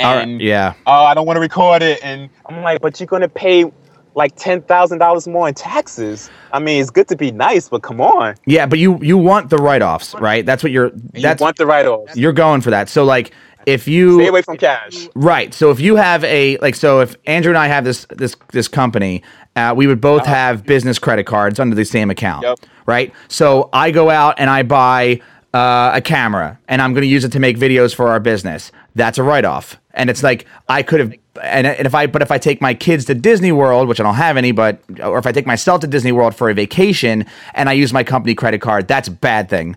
[0.00, 0.74] it, All right, and yeah.
[0.86, 3.70] oh, I don't want to record it, and I'm like, but you're gonna pay
[4.14, 6.30] like ten thousand dollars more in taxes.
[6.52, 9.50] I mean, it's good to be nice, but come on, Yeah, but you you want
[9.50, 10.44] the write offs, right?
[10.44, 10.92] That's what you're.
[11.14, 12.16] you want the write-offs.
[12.16, 12.88] you're going for that.
[12.88, 13.32] So like,
[13.66, 15.08] if you Stay away from cash.
[15.14, 15.52] Right.
[15.54, 18.68] So if you have a like, so if Andrew and I have this this this
[18.68, 19.22] company,
[19.56, 22.42] uh, we would both have business credit cards under the same account.
[22.42, 22.58] Yep.
[22.86, 23.12] Right.
[23.28, 25.20] So I go out and I buy
[25.54, 28.72] uh, a camera, and I'm going to use it to make videos for our business.
[28.94, 31.14] That's a write off, and it's like I could have.
[31.42, 34.02] And, and if I but if I take my kids to Disney World, which I
[34.02, 37.24] don't have any, but or if I take myself to Disney World for a vacation
[37.54, 39.76] and I use my company credit card, that's a bad thing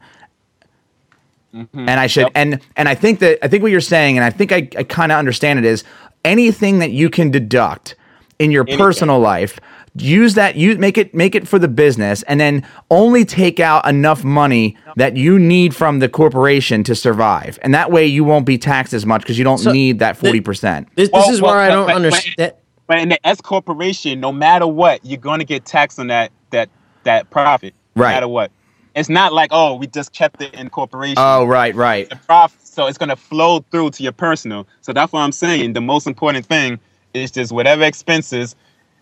[1.53, 1.89] mm-hmm.
[1.89, 2.31] and I should Yep.
[2.35, 4.83] and and I think that I think what you're saying, and I think I, I
[4.83, 5.83] kind of understand it is
[6.25, 7.95] anything that you can deduct
[8.39, 9.59] in your personal life,
[9.95, 13.87] use that you make it make it for the business, and then only take out
[13.87, 18.45] enough money that you need from the corporation to survive, and that way you won't
[18.45, 20.87] be taxed as much because you don't So, need that forty percent.
[20.95, 22.53] this, Well, this is well, where i don't but- but- understand
[22.87, 26.31] But in the S corporation, no matter what, you're going to get taxed on that
[26.49, 26.69] that
[27.03, 27.73] that profit.
[27.95, 28.09] Right.
[28.09, 28.51] No matter what.
[28.95, 31.15] It's not like oh, we just kept it in corporation.
[31.17, 32.09] Oh right, right.
[32.09, 34.67] the profit, so it's going to flow through to your personal.
[34.81, 35.73] So that's what I'm saying.
[35.73, 36.79] The most important thing
[37.13, 38.55] is just whatever expenses.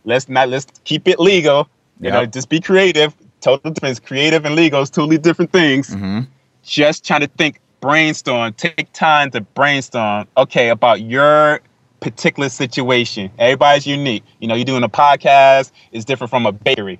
[0.05, 1.67] Let's not let's keep it legal.
[1.99, 3.15] You know, just be creative.
[3.41, 3.99] Total difference.
[3.99, 5.89] Creative and legal is totally different things.
[5.91, 6.21] Mm-hmm.
[6.63, 8.53] Just trying to think, brainstorm.
[8.53, 10.27] Take time to brainstorm.
[10.37, 11.61] Okay, about your
[11.99, 13.29] particular situation.
[13.37, 14.23] Everybody's unique.
[14.39, 16.99] You know, you're doing a podcast is different from a bakery.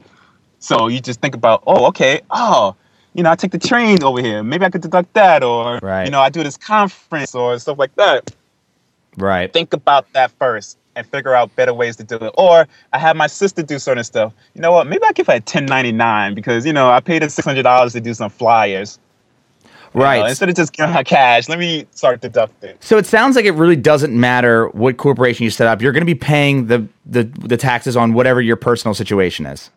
[0.59, 2.75] So you just think about, oh, okay, oh,
[3.15, 4.43] you know, I take the train over here.
[4.43, 6.05] Maybe I could deduct that, or Right.
[6.05, 8.31] you know, I do this conference or stuff like that.
[9.17, 9.51] Right.
[9.51, 12.31] Think about that first and figure out better ways to do it.
[12.37, 14.33] Or I have my sister do certain stuff.
[14.53, 14.87] You know what?
[14.87, 17.93] Maybe I give her a 1099 because you know I paid her six hundred dollars
[17.93, 18.99] to do some flyers.
[19.93, 20.29] You know, Right.
[20.29, 22.77] instead of just giving her cash, let me start deducting.
[22.79, 25.81] So it sounds like it really doesn't matter what corporation you set up.
[25.81, 29.69] You're going to be paying the, the the taxes on whatever your personal situation is.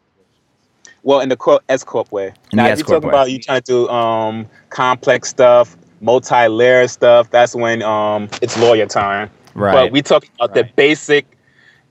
[1.02, 2.28] Well, in the corp, S corp way.
[2.52, 3.12] In now, if you're talking way.
[3.12, 8.86] about you trying to do um, complex stuff, multi-layer stuff, that's when um, it's lawyer
[8.86, 9.30] time.
[9.54, 9.72] Right.
[9.72, 11.26] But we talk about the basic,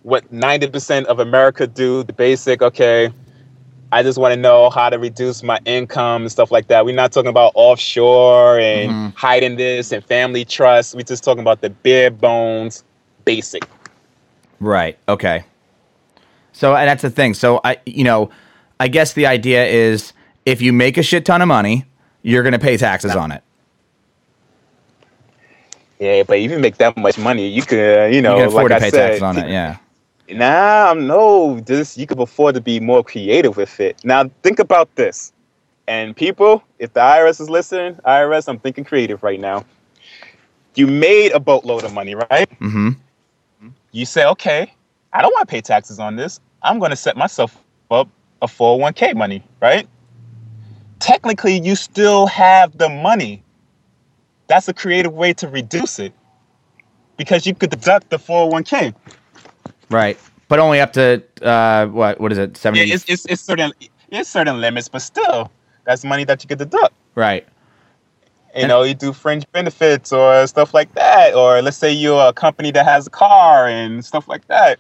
[0.04, 3.10] what 90% of America do, the basic, okay,
[3.92, 6.84] I just want to know how to reduce my income and stuff like that.
[6.86, 9.16] We're not talking about offshore and Mm-hmm.
[9.16, 10.96] hiding this and family trust.
[10.96, 12.84] We're just talking about the bare bones
[13.24, 13.64] basic.
[14.60, 14.98] Right.
[15.08, 15.46] Okay.
[16.54, 17.34] So and that's the thing.
[17.34, 18.30] So I, you know,
[18.80, 20.12] I guess the idea is
[20.46, 21.86] if you make a shit ton of money,
[22.24, 23.44] you're going to pay taxes on it.
[26.00, 28.72] Yeah, but if you make that much money, you could, you know, you can afford
[28.72, 29.50] like to I pay said, taxes on it.
[29.50, 29.78] Yeah.
[30.30, 34.04] Nah, I'm- no, this you could afford to be more creative with it.
[34.04, 35.32] Now think about this.
[35.88, 39.66] And people, if the IRS is listening, IRS, I'm thinking creative right now.
[40.76, 42.50] You made a boatload of money, right?
[42.60, 42.90] Mm-hmm.
[43.92, 44.74] You say, okay,
[45.12, 46.40] I don't want to pay taxes on this.
[46.64, 47.58] I'm going to set myself
[47.92, 48.08] up
[48.42, 49.88] a 401k money, right?
[51.00, 53.44] Technically, you still have the money.
[54.54, 56.14] That's a creative way to reduce it
[57.18, 58.94] because you could deduct the 401k.
[59.90, 60.16] Right.
[60.48, 62.22] But only up to uh, what?
[62.22, 62.56] What is it?
[62.56, 62.86] Seventy.
[62.86, 63.74] Yeah, it's, it's, it's certain
[64.10, 65.50] it's certain limits, but still,
[65.86, 66.94] that's money that you could deduct.
[67.16, 67.48] right.
[68.56, 72.34] You know, you do fringe benefits or stuff like that, or let's say you're a
[72.34, 74.78] company that has a car and stuff like that.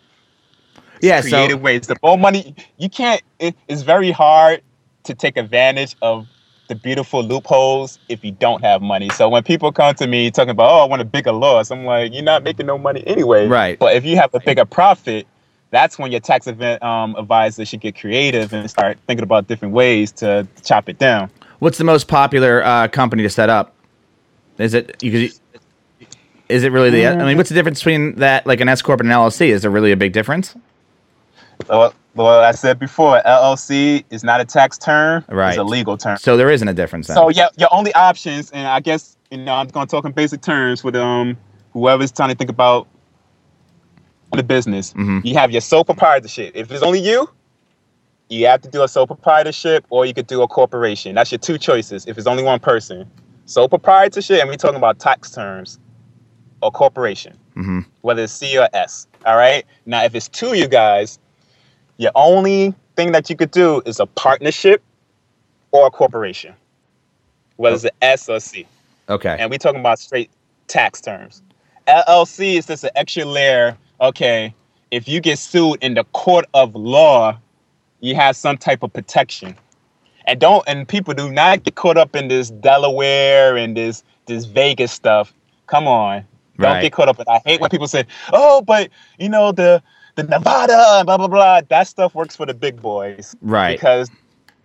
[1.01, 1.21] Yeah.
[1.21, 1.87] Creative So ways.
[1.87, 3.23] The more money you can't.
[3.39, 4.61] It, it's very hard
[5.05, 6.27] to take advantage of
[6.67, 9.09] the beautiful loopholes if you don't have money.
[9.09, 11.85] So when people come to me talking about, oh, I want a bigger loss, I'm
[11.85, 13.47] like, you're not making no money anyway.
[13.47, 13.77] Right.
[13.77, 15.27] But if you have a bigger profit,
[15.71, 19.73] that's when your tax event um, advisor should get creative and start thinking about different
[19.73, 21.29] ways to chop it down.
[21.59, 23.73] what's the most popular uh, company to set up?
[24.57, 25.31] Is it you?
[26.47, 27.07] Is it really the?
[27.07, 29.47] I mean, what's the difference between that, like an S corp and an LLC?
[29.47, 30.55] Is there really a big difference?
[31.67, 35.49] Well, well, I said before, LLC is not a tax term; Right.
[35.49, 36.17] it's a legal term.
[36.17, 37.07] So there isn't a difference.
[37.07, 37.15] Then.
[37.17, 40.11] So yeah, your only options, and I guess you know, I'm going to talk in
[40.11, 41.37] basic terms with um
[41.73, 42.87] whoever's trying to think about
[44.31, 44.93] the business.
[44.93, 45.23] Mhm.
[45.25, 46.51] You have your sole proprietorship.
[46.55, 47.29] If it's only you,
[48.29, 51.15] you have to do a sole proprietorship, or you could do a corporation.
[51.15, 52.07] That's your two choices.
[52.07, 53.09] If it's only one person,
[53.45, 55.79] sole proprietorship, and we're talking about tax terms,
[56.61, 59.07] or corporation, hmm whether it's C or S.
[59.25, 59.65] All right.
[59.85, 61.19] Now, if it's two of you guys,
[61.97, 64.81] your only thing that you could do is a partnership
[65.71, 66.53] or a corporation,
[67.57, 68.65] whether it's an S or C.
[69.09, 69.35] Okay.
[69.39, 70.29] And we're talking about straight
[70.67, 71.41] tax terms.
[71.87, 73.77] LLC is just an extra layer.
[74.01, 74.53] Okay,
[74.91, 77.37] if you get sued in the court of law,
[77.99, 79.55] you have some type of protection.
[80.25, 84.45] And don't and people do not get caught up in this Delaware and this this
[84.45, 85.33] Vegas stuff.
[85.67, 86.25] Come on.
[86.59, 86.81] Don't Right.
[86.83, 89.81] get caught up in I hate when people say, Oh, but you know, the
[90.15, 91.61] the Nevada and blah blah blah.
[91.69, 93.75] That stuff works for the big boys Right.
[93.77, 94.09] because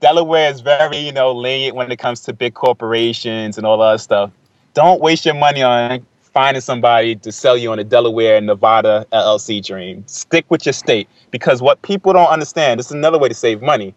[0.00, 4.00] Delaware is very, you know, lenient when it comes to big corporations and all that
[4.00, 4.30] stuff.
[4.74, 9.06] Don't waste your money on finding somebody to sell you on a Delaware and Nevada
[9.12, 10.04] LLC dream.
[10.06, 13.60] Stick with your state because what people don't understand, this is another way to save
[13.62, 13.94] money.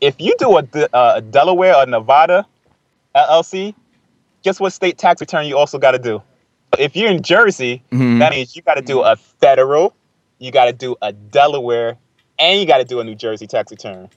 [0.00, 2.44] If you do a, uh, a Delaware or Nevada
[3.14, 3.74] LLC,
[4.42, 6.20] guess what state tax return you also got to do?
[6.78, 8.18] If you're in Jersey, Mhm.
[8.18, 9.94] that means you got to do a federal,
[10.44, 11.96] you got to do a Delaware,
[12.38, 14.08] and you got to do a New Jersey tax return.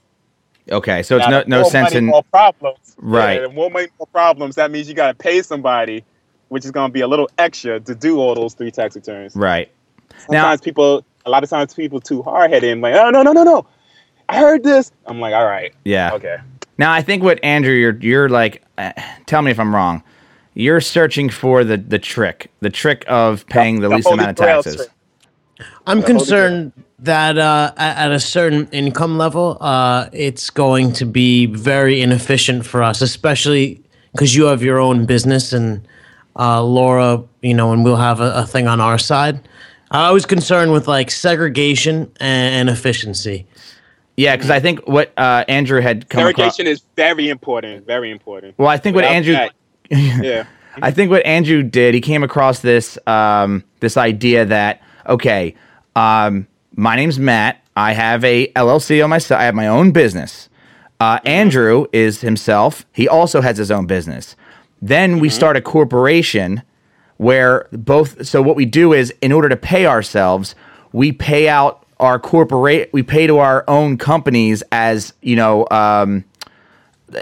[0.70, 1.02] Okay.
[1.02, 2.04] So it's no no sense money, in.
[2.06, 2.94] more problems.
[2.98, 3.40] Right.
[3.40, 4.56] Yeah, more money, more problems.
[4.56, 6.04] That means you got to pay somebody,
[6.48, 9.34] which is going to be a little extra to do all those three tax returns.
[9.34, 9.70] Right.
[10.28, 13.22] Now- Sometimes people, a lot of times people too hard headed and like, oh no
[13.22, 13.66] no no no,
[14.28, 14.92] I heard this.
[15.06, 16.12] I'm like, all right, Yeah.
[16.14, 16.36] okay.
[16.76, 18.92] Now I think what Andrew, you're you're like, uh,
[19.26, 20.02] tell me if I'm wrong.
[20.54, 24.36] You're searching for the the trick, the trick of paying the, The least amount of
[24.36, 24.76] taxes.
[24.76, 24.88] trick.
[25.86, 31.46] I'm concerned that uh, at at a certain income level, uh, it's going to be
[31.46, 33.82] very inefficient for us, especially
[34.12, 35.86] because you have your own business and
[36.36, 39.48] uh, Laura, you know, and we'll have a, a thing on our side.
[39.90, 43.46] I was concerned with like segregation and, and efficiency.
[44.16, 46.56] Yeah, because I think what uh, Andrew had come across.
[46.56, 47.86] Segregation is very important.
[47.86, 48.58] Very important.
[48.58, 49.34] Well, I think what Andrew.
[49.34, 49.52] that-
[49.90, 50.44] yeah.
[50.82, 55.54] I think what Andrew did, he came across this um, this idea that okay,
[55.96, 56.46] um,
[56.76, 57.62] my name's Matt.
[57.76, 59.40] I have a LLC on my side.
[59.40, 60.48] I have my own business.
[61.00, 62.84] Uh, Andrew is himself.
[62.92, 64.36] He also has his own business.
[64.82, 66.62] Then we start a corporation
[67.16, 68.26] where both.
[68.26, 70.54] So what we do is, in order to pay ourselves,
[70.92, 72.90] we pay out our corporate.
[72.92, 75.66] We pay to our own companies as you know.
[75.70, 76.24] Um,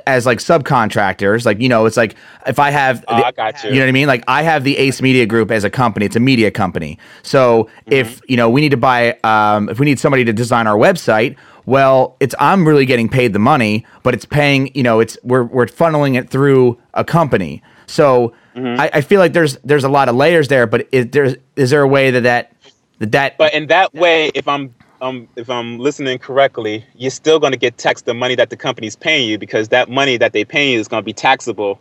[0.07, 2.17] as like subcontractors, like you know, it's like
[2.47, 3.71] if I have, Oh, I got you.
[3.73, 4.07] know what I mean.
[4.09, 6.99] Like I have the Ace Media Group as a company; it's a media company.
[7.23, 10.67] So if you know we need to buy, um, if we need somebody to design
[10.67, 15.01] our website, well, it's I'm really getting paid the money, but it's paying, you know,
[15.01, 17.63] it's we're we're funneling it through a company.
[17.87, 21.37] So I, I feel like there's there's a lot of layers there, but is there
[21.57, 22.53] is there a way that that
[22.99, 27.39] that, that But in that way, if I'm um, if I'm listening correctly, you're still
[27.39, 30.33] going to get taxed the money that the company's paying you because that money that
[30.33, 31.81] they pay you is going to be taxable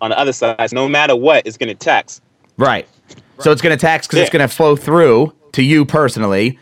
[0.00, 0.72] on the other side.
[0.72, 2.20] No matter what, it's going to tax.
[2.56, 2.88] Right.
[3.38, 6.58] So it's going to tax because it's going to flow through to you personally.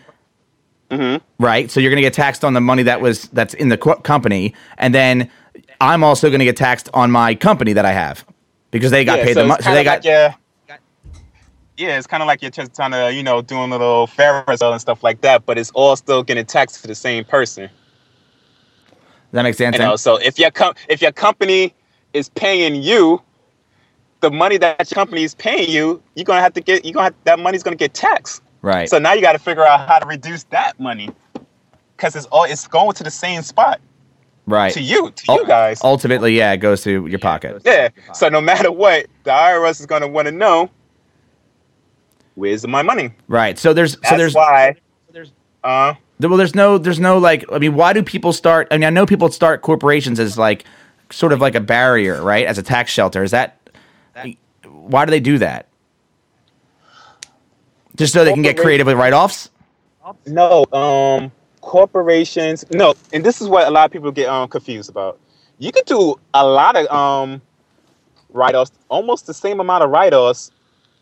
[1.39, 1.71] Right.
[1.71, 3.97] So you're going to get taxed on the money that was that's in the co-
[3.97, 5.31] company, and then
[5.81, 8.25] I'm also going to get taxed on my company that I have
[8.71, 9.63] because they got yeah, paid so the money.
[9.63, 10.35] So they got like you're-
[11.79, 14.61] yeah, it's kind of like you're just trying to, you know, doing a little Ferris
[14.61, 17.70] and stuff like that, but it's all still getting taxed to the same person.
[19.31, 19.76] that makes sense.
[19.76, 21.72] You know, so if your com- if your company
[22.12, 23.22] is paying you
[24.20, 27.05] the money that your company is paying you, you're gonna have to get you gonna
[27.05, 28.43] have, that money's gonna get taxed.
[28.62, 28.89] right.
[28.89, 31.11] So now you got to figure out how to reduce that money
[31.97, 33.81] because it's all it's going to the same spot
[34.47, 34.72] right.
[34.72, 35.81] to you to Ul- you guys.
[35.85, 37.62] Ultimately, yeah, it goes to your pocket.
[37.64, 37.91] Yeah.
[38.14, 40.70] So no matter what, the IRS is gonna want to know
[42.39, 43.11] where's my money.
[43.26, 43.59] Right.
[43.59, 44.76] So there's That's so there's why.
[45.12, 45.32] There's
[45.64, 47.45] Uh, There- Well, there's no, there's no like.
[47.53, 48.68] I mean, why do people start?
[48.70, 50.64] I mean, I know people start corporations as like,
[51.11, 52.47] sort of like a barrier, right?
[52.47, 53.22] As a tax shelter.
[53.22, 53.57] Is that?
[54.66, 55.66] Why do they do that?
[57.97, 59.51] Just so they can get creative with write-offs.
[60.26, 60.64] no.
[60.72, 62.64] Um, corporations.
[62.70, 65.18] No, and this is what a lot of people get um confused about.
[65.59, 67.43] You can do a lot of um
[68.30, 70.51] write-offs, almost the same amount of write-offs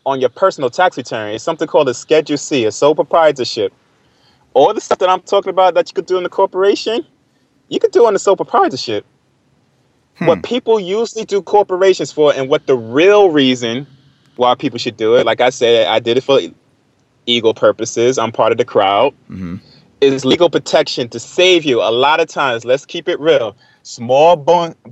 [0.07, 1.33] on your personal tax return.
[1.33, 3.73] It's something called a Schedule C, a sole proprietorship.
[4.53, 7.05] All the stuff that I'm talking about that you could do in the corporation,
[7.67, 9.05] you could do on the sole proprietorship.
[10.19, 10.41] What hmm.
[10.43, 13.85] people usually do corporations for, and what the real reason
[14.37, 16.39] why people should do it, like I said, I did it for
[17.25, 18.17] ego purposes.
[18.17, 19.13] I'm part of the crowd.
[19.29, 19.57] Mm-hmm.
[19.99, 21.81] Is legal protection to save you.
[21.81, 23.55] A lot of times, let's keep it real.
[23.81, 24.35] Small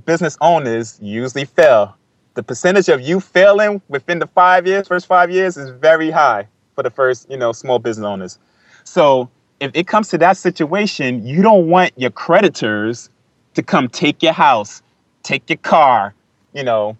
[0.04, 1.96] business owners usually fail.
[2.36, 6.46] The percentage of you failing within the five years, first five years, is very high
[6.74, 8.38] for the first, you know, small business owners.
[8.84, 13.08] So if it comes to that situation, you don't want your creditors
[13.54, 14.82] to come take your house,
[15.22, 16.14] take your car,
[16.52, 16.94] you know,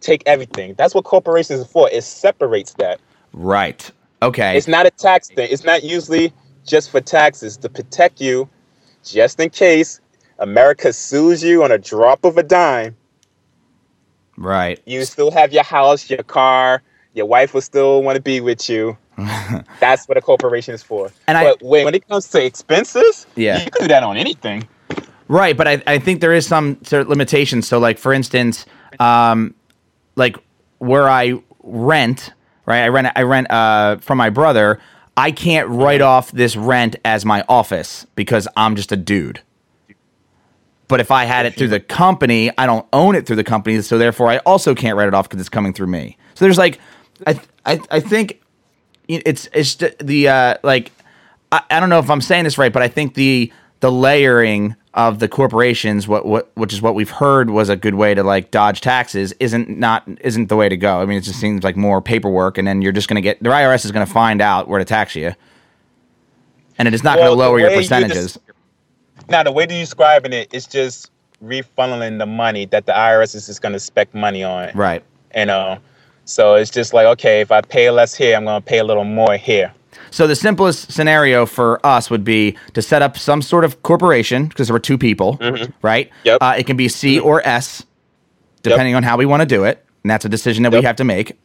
[0.00, 0.74] take everything.
[0.74, 1.90] That's what corporations are for.
[1.90, 3.00] It separates that.
[3.32, 3.90] Right.
[4.22, 4.56] Okay.
[4.56, 5.48] It's not a tax thing.
[5.50, 6.32] It's not usually
[6.64, 8.48] just for taxes to protect you,
[9.02, 10.00] just in case
[10.38, 12.96] America sues you on a drop of a dime.
[14.42, 14.80] Right.
[14.86, 16.82] You still have your house, your car.
[17.14, 18.96] Your wife will still want to be with you.
[19.80, 21.10] That's what a corporation is for.
[21.28, 23.62] And I- when, when it comes to expenses, Yeah.
[23.64, 24.66] you can do that on anything.
[25.28, 27.66] Right, but I, I think there is some sort of limitations.
[27.68, 28.66] So, like for instance,
[29.00, 29.54] um,
[30.16, 30.36] like
[30.78, 32.32] where I rent,
[32.66, 32.82] right?
[32.82, 34.78] I rent I rent uh, from my brother.
[35.16, 39.40] I can't write off this rent as my office because I'm just a dude.
[40.88, 43.80] But if I had it through the company, I don't own it through the company,
[43.82, 46.18] so therefore I also can't write it off because it's coming through me.
[46.34, 46.78] So there's like,
[47.26, 48.40] I I, I think
[49.08, 50.92] it's it's the- uh, like
[51.50, 54.76] I, I don't know if I'm saying this right, but I think the the layering
[54.94, 58.22] of the corporations, what what which is what we've heard was a good way to
[58.22, 61.00] like dodge taxes, isn't not isn't the way to go.
[61.00, 63.42] I mean, it just seems like more paperwork, and then you're just going to get
[63.42, 65.32] the IRS is going to find out where to tax you,
[66.76, 68.34] and it is not going to lower your you percentages.
[68.34, 68.51] des-
[69.28, 71.10] Now, the way that you're describing it, it is just
[71.44, 74.70] refunneling the money that the IRS is just going to spec money on.
[74.74, 75.02] right.
[75.34, 75.78] You know,
[76.24, 78.84] so it's just like, okay, if I pay less here, I'm going to pay a
[78.84, 79.72] little more here.
[80.10, 84.46] So the simplest scenario for us would be to set up some sort of corporation
[84.46, 85.38] because there were two people,
[85.80, 86.10] right?
[86.10, 86.18] Mm-hmm.
[86.24, 86.38] Yep.
[86.42, 87.84] Uh, it can be C or S,
[88.62, 90.96] depending on how we want to do it, and that's a decision that we have
[90.96, 91.38] to make.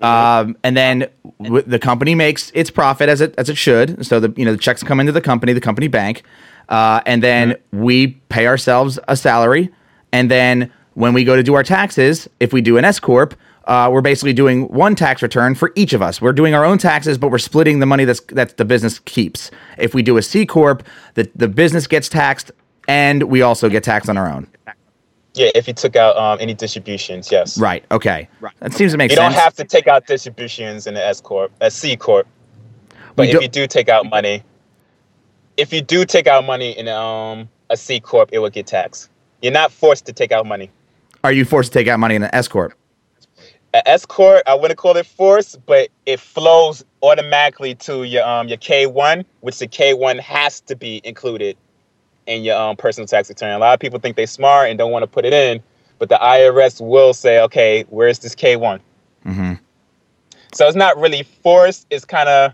[0.00, 1.08] Um, and then
[1.40, 4.04] w- the company makes its profit as it as it should.
[4.04, 6.22] So the you know the checks come into the company, the company bank,
[6.68, 9.70] uh, and then we pay ourselves a salary.
[10.12, 13.34] And then when we go to do our taxes, if we do an S corp,
[13.66, 16.20] uh, we're basically doing one tax return for each of us.
[16.20, 19.50] We're doing our own taxes, but we're splitting the money that's that the business keeps.
[19.76, 22.52] If we do a C corp, the the business gets taxed,
[22.86, 24.46] and we also get taxed on our own.
[25.34, 27.58] Yeah, if you took out um, any distributions, yes.
[27.58, 27.84] Right.
[27.90, 28.28] Okay.
[28.40, 28.54] Right.
[28.60, 29.34] That seems to make You sense.
[29.34, 32.26] don't have to take out distributions in the S corp, a C corp.
[33.16, 34.42] But You if you do take out money,
[35.56, 39.10] if you do take out money in um a C corp, it will get taxed.
[39.42, 40.70] You're not forced to take out money.
[41.24, 42.74] Are you forced to take out money in an S corp?
[43.74, 48.48] A S corp, I wouldn't call it forced, but it flows automatically to your um
[48.48, 51.56] your K one, which the K one has to be included
[52.26, 53.52] in your um personal tax return.
[53.52, 55.62] A lot of people think they're smart and don't want to put it in,
[55.98, 58.80] but the IRS will say, okay, where's this K one?
[59.24, 59.54] Mm-hmm.
[60.52, 61.86] So it's not really forced.
[61.90, 62.52] It's kind of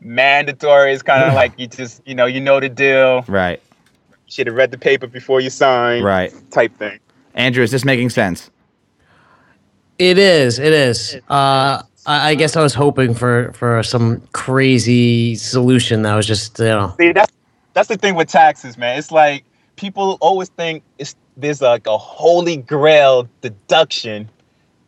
[0.00, 0.92] mandatory.
[0.92, 3.22] It's kind of like you just you know you know the deal.
[3.28, 3.60] Right.
[4.10, 6.02] You should have read the paper before you sign.
[6.02, 6.32] Right.
[6.50, 6.98] Type thing.
[7.34, 8.50] Andrew, is this making sense?
[9.98, 10.58] It is.
[10.58, 11.16] It is.
[11.28, 16.58] Uh, I, I guess I was hoping for for some crazy solution that was just
[16.58, 16.94] you know.
[16.98, 17.32] See, that's
[17.74, 18.98] that's the thing with taxes, man.
[18.98, 19.44] It's like
[19.76, 24.28] people always think it's there's like a holy grail deduction,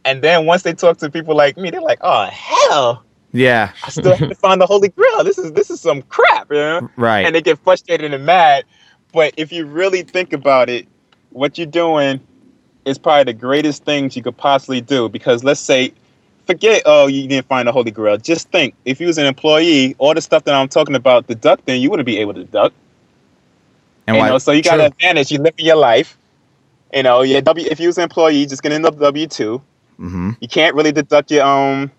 [0.05, 3.72] and then once they talk to people like me, they're like, "Oh hell, Yeah.
[3.85, 5.22] I still have to find the holy grail.
[5.24, 7.24] This is this is some crap, you know?" Right.
[7.24, 8.64] And they get frustrated and mad.
[9.12, 10.87] But if you really think about it,
[11.31, 12.20] what you're doing
[12.85, 15.09] is probably the greatest things you could possibly do.
[15.09, 15.93] Because let's say,
[16.47, 18.16] forget, oh, you didn't find the holy grail.
[18.16, 21.81] Just think, if you was an employee, all the stuff that I'm talking about deducting,
[21.83, 22.74] you wouldn't be able to deduct.
[24.07, 24.28] and you why?
[24.28, 24.81] know, so you got True.
[24.81, 25.31] an advantage.
[25.31, 26.16] You living your life.
[26.93, 27.66] You know, your W.
[27.70, 29.62] If you was an employee, just get in the W two.
[30.01, 30.31] mm-hmm.
[30.41, 31.91] You can't really deduct your um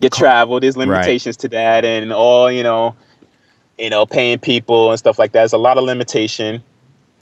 [0.00, 0.60] your travel.
[0.60, 2.94] There's limitations to that, and all you know,
[3.78, 5.40] you know, paying people and stuff like that.
[5.40, 6.62] There's a lot of limitation.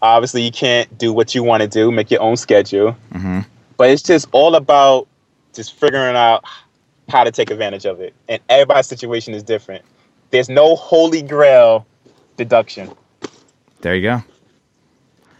[0.03, 2.97] Obviously, you can't do what you want to do, make your own schedule.
[3.13, 3.41] Mm-hmm.
[3.77, 5.09] But it's just all about
[5.53, 6.45] just figuring out
[7.09, 8.15] how to take advantage of it.
[8.29, 9.85] And everybody's situation is different.
[10.31, 11.87] There's no holy grail
[12.37, 12.91] deduction.
[13.81, 14.25] There you go.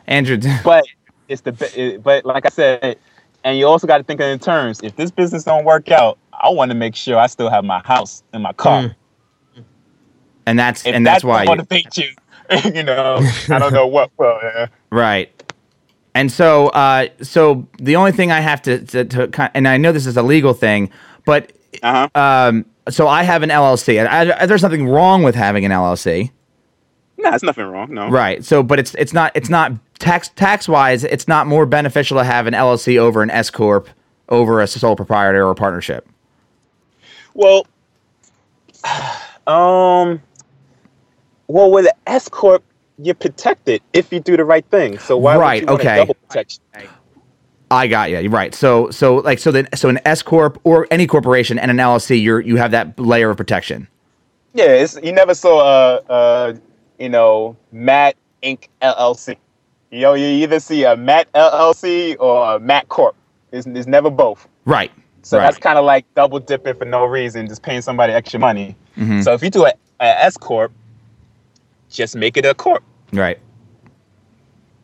[0.07, 0.85] Andrew, but
[1.29, 2.99] it's the but like I said,
[3.45, 4.81] and you also got to think in terms.
[4.83, 7.81] If this business don't work out, I want to make sure I still have my
[7.85, 8.95] house and my car.
[9.57, 9.65] Mm.
[10.47, 12.09] and that's If and that's that why you- motivate you.
[12.65, 13.19] you know,
[13.51, 14.11] I don't know what.
[14.19, 14.67] Well, yeah.
[14.91, 15.33] Right.
[16.15, 19.77] And so, uh, so the only thing I have to, to, to kind and I
[19.79, 20.91] know this is a legal thing,
[21.25, 22.21] but Uh huh.
[22.49, 23.99] um, so I have an LLC.
[23.99, 26.31] And I, I, there's nothing wrong with having an LLC,
[27.19, 27.93] Nah, there's nothing wrong.
[27.93, 28.09] No.
[28.11, 28.45] right?
[28.45, 32.25] So, but it's it's not it's not tax tax wise, it's not more beneficial to
[32.25, 33.89] have an LLC over an S corp
[34.29, 36.09] over a sole proprietor or partnership.
[37.35, 37.67] Well,
[39.47, 40.23] um,
[41.49, 42.63] well, with an S corp,
[42.99, 44.99] you're protected if you do the right thing.
[44.99, 45.97] So why Right, would you want okay.
[45.97, 46.63] double protection?
[47.71, 48.19] I got you.
[48.21, 48.55] You're right.
[48.55, 52.23] So so like so then so an S corp or any corporation and an LLC,
[52.23, 53.89] you're you have that layer of protection.
[54.55, 56.61] Yeah, it's, you never saw a, a
[56.99, 58.69] you know Matt Inc.
[58.83, 59.37] LLC.
[59.91, 63.15] You know, you either see a Matt LLC or a Matt Corp.
[63.53, 64.49] It's, it's never both.
[64.65, 64.91] Right.
[65.23, 65.45] So right.
[65.45, 68.77] that's kind of like double dipping for no reason, just paying somebody extra money.
[68.97, 69.25] Mhm.
[69.25, 70.73] So if you do a, a S corp,
[71.91, 72.83] just make it a corp.
[73.13, 73.39] right.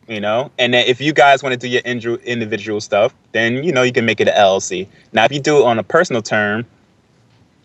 [0.05, 3.63] You know, and then if you guys want to do your individual individual stuff, then
[3.63, 4.85] you know you can make it an LLC.
[5.13, 6.65] Now, if you do it on a personal term,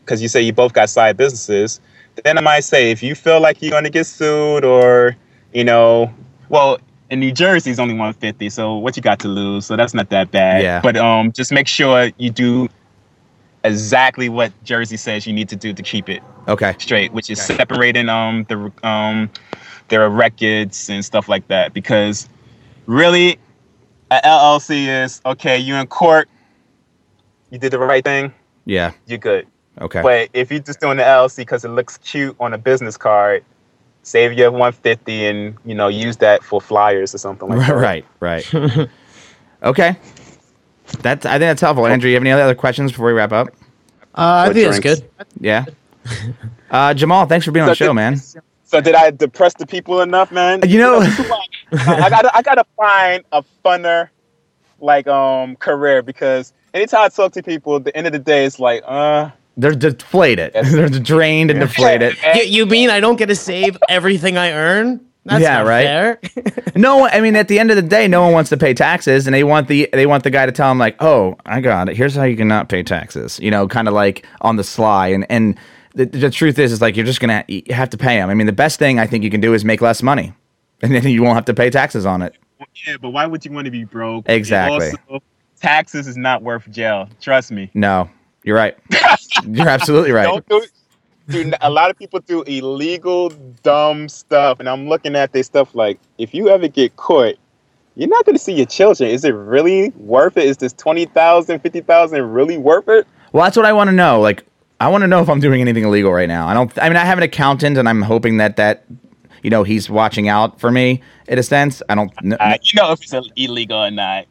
[0.05, 1.81] because you say you both got side businesses,
[2.23, 5.17] then I might say if you feel like you're going to get sued or
[5.53, 6.15] you know,
[6.49, 6.79] well,
[7.11, 9.67] in New Jersey is only 150, so what you got to lose?
[9.67, 10.63] So that's not that bad.
[10.63, 10.81] Yeah.
[10.83, 12.69] But um, just make sure you do
[13.65, 16.75] exactly what Jersey says you need to do to keep it Okay.
[16.79, 19.31] straight, which is separating um the um
[19.89, 21.73] their records and stuff like that.
[21.75, 22.29] Because
[22.87, 23.39] really,
[24.11, 25.59] an LLC is okay.
[25.59, 26.29] You in court,
[27.51, 28.33] you did the right thing,
[28.65, 28.93] Yeah.
[29.07, 29.47] you're good.
[29.81, 30.03] Okay.
[30.03, 33.45] But if you're just doing the LLC because it looks cute on a business card,
[34.09, 37.75] save your 150 and you know use that for flyers or something like that.
[37.75, 38.55] right, right.
[39.63, 39.97] okay.
[41.01, 41.87] That's I think that's helpful.
[41.87, 43.49] Andrew, you have any other questions before we wrap up?
[44.15, 45.01] Uh, I think it's drinks?
[45.03, 45.11] good.
[45.41, 45.65] Yeah.
[46.71, 48.17] Uh, Jamaal, thanks for being on the show, did- man.
[48.65, 50.61] So did I depress the people enough, man?
[50.69, 51.01] You know-
[51.73, 54.11] I gotta I gotta find a funner
[54.81, 58.45] like um career because anytime I talk to people, at the end of the day,
[58.45, 60.53] it's like uh They're deflated.
[60.55, 60.73] Yes.
[60.73, 62.17] They're drained and deflated.
[62.35, 65.05] You, you mean I don't get to save everything I earn?
[65.25, 65.85] That's Yeah, not right.
[65.85, 66.21] fair.
[66.77, 69.27] No, I mean at the end of the day, no one wants to pay taxes,
[69.27, 71.89] and they want the they want the guy to tell them like, "Oh, I got
[71.89, 71.97] it.
[71.97, 75.09] Here's how you can not pay taxes." You know, kind of like on the sly.
[75.09, 75.59] And and
[75.95, 78.31] the, the truth is, is like you're just gonna you have to pay them.
[78.31, 80.33] I mean, the best thing I think you can do is make less money,
[80.83, 82.37] and then you won't have to pay taxes on it.
[82.87, 84.29] yeah, but why would you want to be broke?
[84.29, 84.93] Exactly.
[85.11, 85.21] Also,
[85.61, 87.09] taxes is not worth jail.
[87.21, 87.71] Trust me.
[87.75, 88.09] No,
[88.43, 88.77] you're right.
[89.47, 90.25] you're absolutely right.
[90.25, 90.65] Don't do
[91.29, 93.29] Dude, a lot of people do illegal,
[93.63, 97.35] dumb stuff, and I'm looking at this stuff like, if you ever get caught,
[97.97, 99.11] you're not going to see your children.
[99.11, 100.45] Is it really worth it?
[100.47, 103.07] Is this 20,000, 50,000 really worth it?
[103.33, 104.21] Well, that's what I want to know.
[104.23, 104.47] Like,
[104.81, 106.49] I want to know if I'm doing anything illegal right now.
[106.49, 106.73] I don't.
[106.79, 108.85] I mean, I have an accountant, and I'm hoping that that,
[109.43, 111.83] you know, he's watching out for me in a sense.
[111.91, 112.11] I don't.
[112.23, 114.27] kn- Uh, you know if it's illegal or not.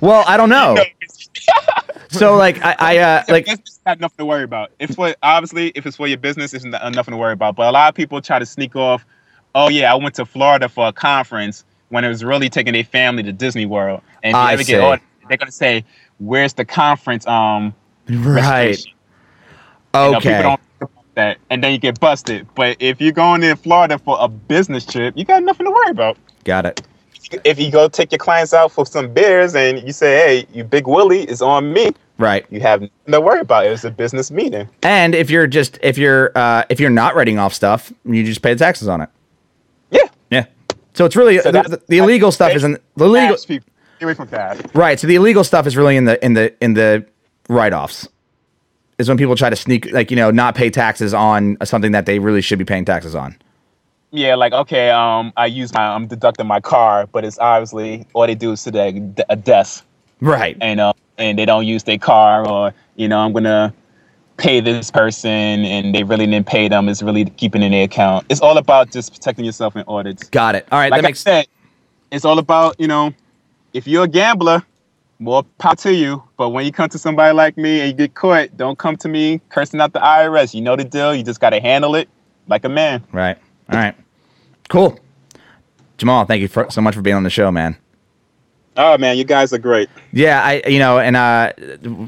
[0.00, 0.76] well, I don't know.
[2.10, 4.70] So like, I, I uh, like, business got nothing to worry about.
[4.78, 7.54] If for obviously, if it's for your business, it's not, nothing to worry about.
[7.54, 9.04] But a lot of people try to sneak off.
[9.54, 12.84] Oh yeah, I went to Florida for a conference when it was really taking their
[12.84, 14.00] family to Disney World.
[14.22, 14.72] And if you I ever see.
[14.72, 15.84] get they're gonna say,
[16.18, 17.74] "Where's the conference?" Um,
[18.08, 18.34] right.
[18.34, 18.92] registration?"
[19.94, 20.56] You know, Okay.
[21.14, 22.46] that, and then you get busted.
[22.54, 25.90] But if you're going in Florida for a business trip, you got nothing to worry
[25.90, 26.16] about.
[26.44, 26.80] Got it.
[27.44, 30.64] If you go take your clients out for some beers and you say, "Hey, you
[30.64, 32.44] Big Willie is on me," Right.
[32.50, 33.66] you have to worry about.
[33.66, 33.72] It.
[33.72, 34.68] It's a business meeting.
[34.82, 38.42] And if you're just if you're uh, if you're not writing off stuff, you just
[38.42, 39.08] pay the taxes on it.
[39.90, 40.08] Yeah.
[40.30, 40.46] Yeah.
[40.94, 43.68] So it's really So the, the, illegal stuff isn't the legal people.
[43.98, 44.58] Get away from cash.
[44.74, 44.98] right.
[44.98, 47.06] So the illegal stuff is really in the in the in the
[47.48, 48.08] write offs.
[48.98, 52.06] Is when people try to sneak like you know not pay taxes on something that
[52.06, 53.36] they really should be paying taxes on.
[54.10, 58.26] Yeah, like okay, um, I use my, I'm deducting my car, but it's obviously all
[58.26, 59.84] they do is to the, a desk,
[60.20, 60.56] Right.
[60.60, 63.74] and uh, and they don't use their car, or you know, I'm gonna
[64.38, 66.88] pay this person, and they really didn't pay them.
[66.88, 68.24] It's really keeping in their account.
[68.30, 70.24] It's all about just protecting yourself in audits.
[70.30, 70.66] Got it.
[70.72, 70.90] All right.
[70.90, 71.46] Like that makes I said,
[72.10, 73.12] it's all about you know,
[73.74, 74.62] if you're a gambler,
[75.18, 76.22] more power to you.
[76.38, 79.08] But when you come to somebody like me and you get caught, don't come to
[79.08, 80.54] me cursing out the IRS.
[80.54, 81.14] You know the deal.
[81.14, 82.08] You just gotta handle it
[82.46, 83.04] like a man.
[83.12, 83.36] right.
[83.70, 83.94] All right.
[84.68, 84.98] Cool.
[85.98, 87.76] Jamaal, thank you for, so much for being on the show, man.
[88.76, 89.88] Oh man, you guys are great.
[90.12, 91.52] Yeah, I you know, and uh,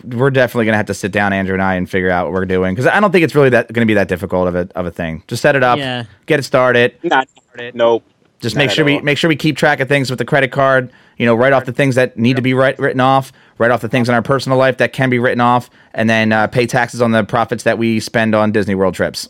[0.05, 2.47] we're definitely gonna have to sit down, Andrew and I, and figure out what we're
[2.47, 4.87] doing because I don't think it's really that gonna be that difficult of a of
[4.87, 5.25] a thing.
[5.27, 6.05] Just set it up, Yeah.
[6.27, 6.95] get it started.
[7.03, 7.27] Not
[7.75, 8.05] nope.
[8.39, 10.25] Just Not make at sure we make sure we keep track of things with the
[10.25, 10.93] credit card.
[11.19, 13.33] You know, write off the things that need to be write, written off.
[13.59, 16.33] Write off the things in our personal life that can be written off, and then
[16.33, 19.29] uh, pay taxes on the profits that we spend on Disney World trips.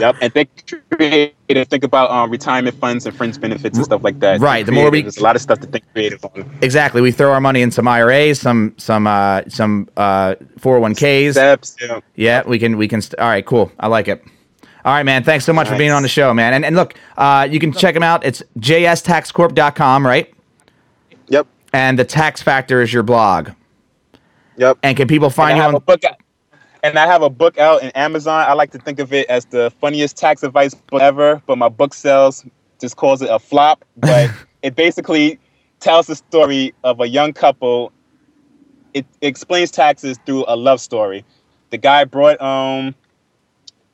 [0.00, 0.16] Yep.
[0.20, 1.68] And think creative.
[1.68, 4.40] Think about um, retirement funds and fringe benefits and stuff like that.
[4.40, 6.50] Right, the more we- there's a lot of stuff to think creative on.
[6.62, 7.00] Exactly.
[7.00, 11.32] We throw our money in some IRAs, some some uh, some uh, 401ks.
[11.32, 11.76] Steps.
[11.80, 12.00] Yeah.
[12.16, 13.02] Yeah, we can we can.
[13.02, 13.70] St- all right, cool.
[13.78, 14.24] I like it.
[14.84, 15.22] All right, man.
[15.22, 16.54] Thanks so much for being on the show, man.
[16.54, 18.24] And and look, uh, you can check them out.
[18.24, 20.32] It's jstaxcorp.com, right?
[21.28, 21.46] Yep.
[21.72, 23.50] And the Tax Factor is your blog.
[24.56, 24.78] Yep.
[24.82, 25.82] And can people find you on?
[26.82, 26.90] A book out.
[26.90, 28.44] And I have a book out in Amazon.
[28.48, 31.68] I like to think of it as the funniest tax advice book ever, but my
[31.68, 32.44] book sales
[32.80, 33.84] just calls it a flop.
[33.96, 34.30] But
[34.62, 35.38] it basically
[35.80, 37.92] tells the story of a young couple.
[38.94, 41.24] It explains taxes through a love story.
[41.70, 42.94] The guy brought um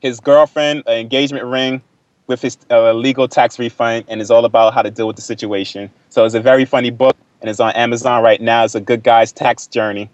[0.01, 1.81] his girlfriend an engagement ring
[2.27, 5.21] with his uh, legal tax refund, and it's all about how to deal with the
[5.21, 5.89] situation.
[6.09, 8.63] So it's a very funny book, and it's on Amazon right now.
[8.63, 10.09] It's a good guy's tax journey.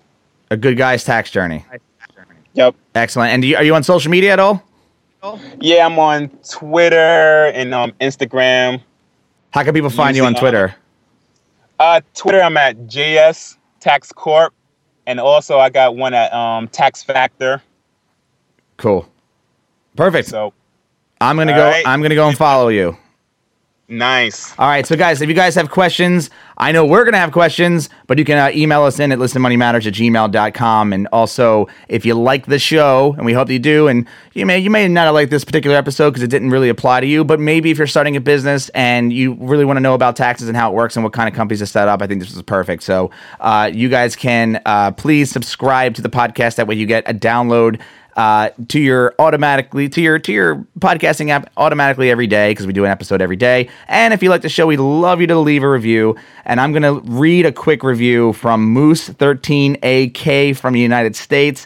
[0.51, 1.65] A Good Guy's Tax Journey.
[2.55, 2.75] Yep.
[2.95, 3.33] Excellent.
[3.33, 4.63] And you, are you on social media at all?
[5.59, 8.81] Yeah, I'm on Twitter and um, Instagram.
[9.51, 10.75] How can people find you on Using, uh, Twitter?
[11.79, 14.53] Uh, Twitter, I'm at JS Tax Corp,
[15.07, 17.61] and also I got one at um, Tax Factor.
[18.77, 19.07] Cool.
[19.95, 20.27] Perfect.
[20.29, 20.53] So
[21.21, 21.63] I'm gonna go.
[21.69, 21.87] right.
[21.87, 22.97] I'm gonna go and follow you.
[23.87, 24.57] Nice.
[24.57, 27.31] All right, so guys, if you guys have questions, I know we're going to have
[27.31, 30.93] questions, but you can uh, email us in at listenmoneymatters at gmail.com.
[30.93, 34.59] And also, if you like the show, and we hope you do, and you may
[34.59, 37.39] you may not liked this particular episode because it didn't really apply to you, but
[37.39, 40.55] maybe if you're starting a business and you really want to know about taxes and
[40.55, 42.41] how it works and what kind of companies to set up, I think this is
[42.41, 42.83] perfect.
[42.83, 46.55] So uh, you guys can uh, please subscribe to the podcast.
[46.55, 47.81] That way you get a download
[48.15, 52.73] uh, to your automatically to your to your podcasting app automatically every day because we
[52.73, 53.69] do an episode every day.
[53.87, 56.15] And if you like the show, we'd love you to leave a review.
[56.45, 61.65] And I'm gonna read a quick review from Moose13AK from the United States.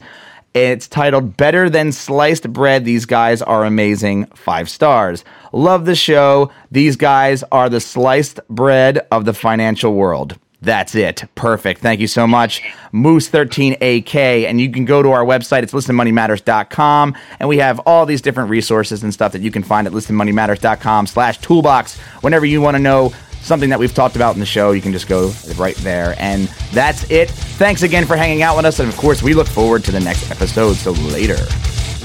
[0.55, 2.83] It's titled Better Than Sliced Bread.
[2.83, 4.25] These guys are amazing.
[4.33, 5.23] Five stars.
[5.53, 6.51] Love the show.
[6.71, 10.39] These guys are the sliced bread of the financial world.
[10.61, 11.23] That's it.
[11.35, 11.81] Perfect.
[11.81, 12.61] Thank you so much.
[12.93, 14.45] Moose13AK.
[14.45, 15.63] And you can go to our website.
[15.63, 17.15] It's listenmoneymatters.com.
[17.39, 21.07] And we have all these different resources and stuff that you can find at listenmoneymatters.com
[21.07, 21.97] slash toolbox.
[22.21, 24.91] Whenever you want to know something that we've talked about in the show, you can
[24.91, 26.15] just go right there.
[26.19, 27.29] And that's it.
[27.29, 28.79] Thanks again for hanging out with us.
[28.79, 30.73] And of course, we look forward to the next episode.
[30.73, 31.37] So later.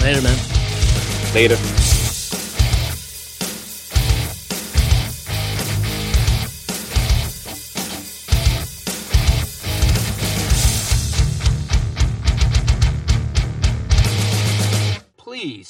[0.01, 0.39] Later, man.
[1.35, 2.04] Later.